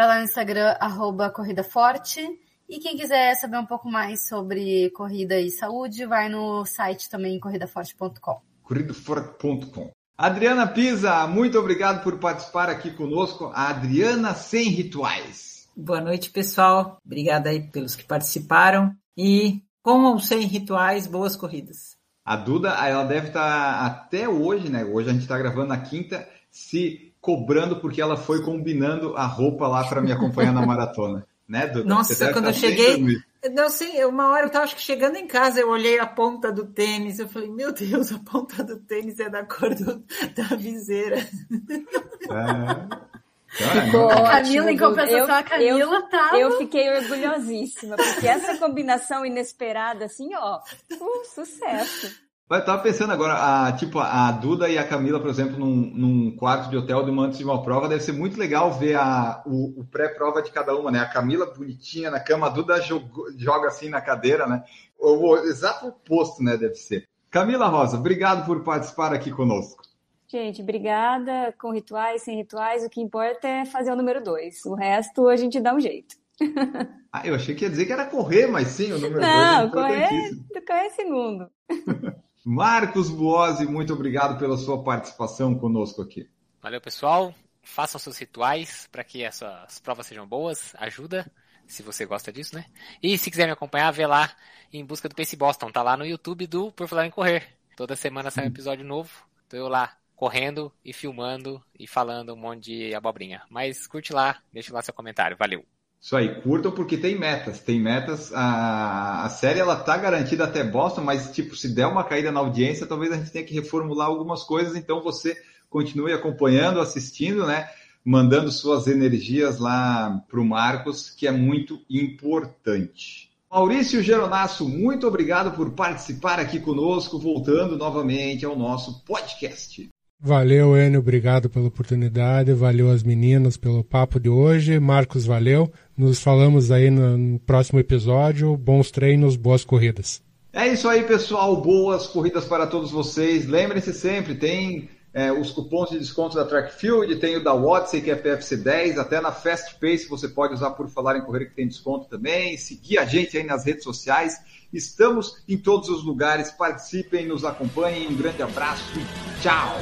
[0.01, 2.27] vai lá no Instagram, arroba Corrida Forte.
[2.67, 7.39] E quem quiser saber um pouco mais sobre corrida e saúde, vai no site também,
[7.39, 8.41] corridaforte.com.
[8.63, 9.91] corridaforte.com.
[10.17, 13.53] Adriana Pisa, muito obrigado por participar aqui conosco.
[13.55, 15.69] A Adriana Sem Rituais.
[15.77, 16.97] Boa noite, pessoal.
[17.05, 18.95] Obrigada aí pelos que participaram.
[19.19, 21.95] E com ou sem rituais, boas corridas.
[22.25, 24.83] A Duda, ela deve estar até hoje, né?
[24.83, 29.69] Hoje a gente está gravando na quinta, se cobrando porque ela foi combinando a roupa
[29.69, 31.27] lá para me acompanhar na maratona.
[31.49, 31.85] Né, Duda?
[31.85, 33.05] Nossa, quando eu cheguei.
[33.53, 36.53] Não sei, uma hora eu estava acho que chegando em casa, eu olhei a ponta
[36.53, 40.05] do tênis, eu falei, meu Deus, a ponta do tênis é da cor do,
[40.37, 41.17] da viseira.
[41.17, 43.11] É.
[43.51, 46.39] Ficou a Camila, em compensação, eu, a Camila eu, tava...
[46.39, 52.15] Eu fiquei orgulhosíssima, porque essa combinação inesperada, assim, ó, uh, sucesso.
[52.51, 53.35] Eu tava pensando agora,
[53.69, 57.11] a, tipo, a Duda e a Camila, por exemplo, num, num quarto de hotel de
[57.11, 60.51] uma antes de uma prova, deve ser muito legal ver a, o, o pré-prova de
[60.51, 60.99] cada uma, né?
[60.99, 64.65] A Camila bonitinha na cama, a Duda joga, joga assim na cadeira, né?
[64.99, 66.57] O, o exato oposto, né?
[66.57, 67.07] Deve ser.
[67.31, 69.85] Camila Rosa, obrigado por participar aqui conosco.
[70.27, 71.55] Gente, obrigada.
[71.57, 74.65] Com rituais, sem rituais, o que importa é fazer o número dois.
[74.65, 76.17] O resto a gente dá um jeito.
[77.13, 79.63] ah, eu achei que ia dizer que era correr, mas sim, o número Não, dois.
[79.63, 80.31] Não, correr,
[80.67, 81.49] correr é segundo.
[82.45, 86.29] Marcos Buozzi, muito obrigado pela sua participação conosco aqui.
[86.63, 87.35] Valeu, pessoal.
[87.63, 90.75] Façam seus rituais para que essas provas sejam boas.
[90.79, 91.31] Ajuda,
[91.67, 92.67] se você gosta disso, né?
[93.03, 94.31] E se quiser me acompanhar, vê lá
[94.73, 95.71] em busca do Pace Boston.
[95.71, 97.47] Tá lá no YouTube do Por Falar em Correr.
[97.77, 99.11] Toda semana sai um episódio novo.
[99.49, 103.43] Tô eu lá correndo e filmando e falando um monte de abobrinha.
[103.49, 105.37] Mas curte lá, deixa lá seu comentário.
[105.37, 105.65] Valeu.
[106.01, 108.33] Isso aí, curtam porque tem metas, tem metas.
[108.33, 112.41] A, a série ela tá garantida até Boston, mas tipo, se der uma caída na
[112.41, 114.75] audiência, talvez a gente tenha que reformular algumas coisas.
[114.77, 115.37] Então você
[115.69, 117.69] continue acompanhando, assistindo, né?
[118.03, 123.31] Mandando suas energias lá para o Marcos, que é muito importante.
[123.51, 129.91] Maurício Geronasso, muito obrigado por participar aqui conosco, voltando novamente ao nosso podcast.
[130.23, 132.53] Valeu, Enio, obrigado pela oportunidade.
[132.53, 134.79] Valeu as meninas pelo papo de hoje.
[134.79, 135.73] Marcos, valeu.
[135.97, 138.55] Nos falamos aí no próximo episódio.
[138.55, 140.23] Bons treinos, boas corridas.
[140.53, 141.63] É isso aí, pessoal.
[141.63, 143.47] Boas corridas para todos vocês.
[143.47, 148.11] Lembrem-se sempre, tem é, os cupons de desconto da Trackfield, tem o da Odyssey, que
[148.11, 151.55] é PFC 10, até na Fast Pace você pode usar por falar em correr que
[151.55, 152.57] tem desconto também.
[152.57, 154.41] Seguir a gente aí nas redes sociais.
[154.73, 156.53] Estamos em todos os lugares.
[156.53, 158.07] Participem, nos acompanhem.
[158.07, 159.75] Um grande abraço e tchau!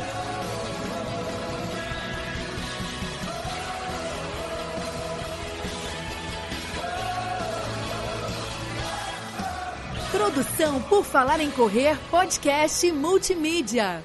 [10.11, 14.03] Produção por Falar em Correr, podcast multimídia.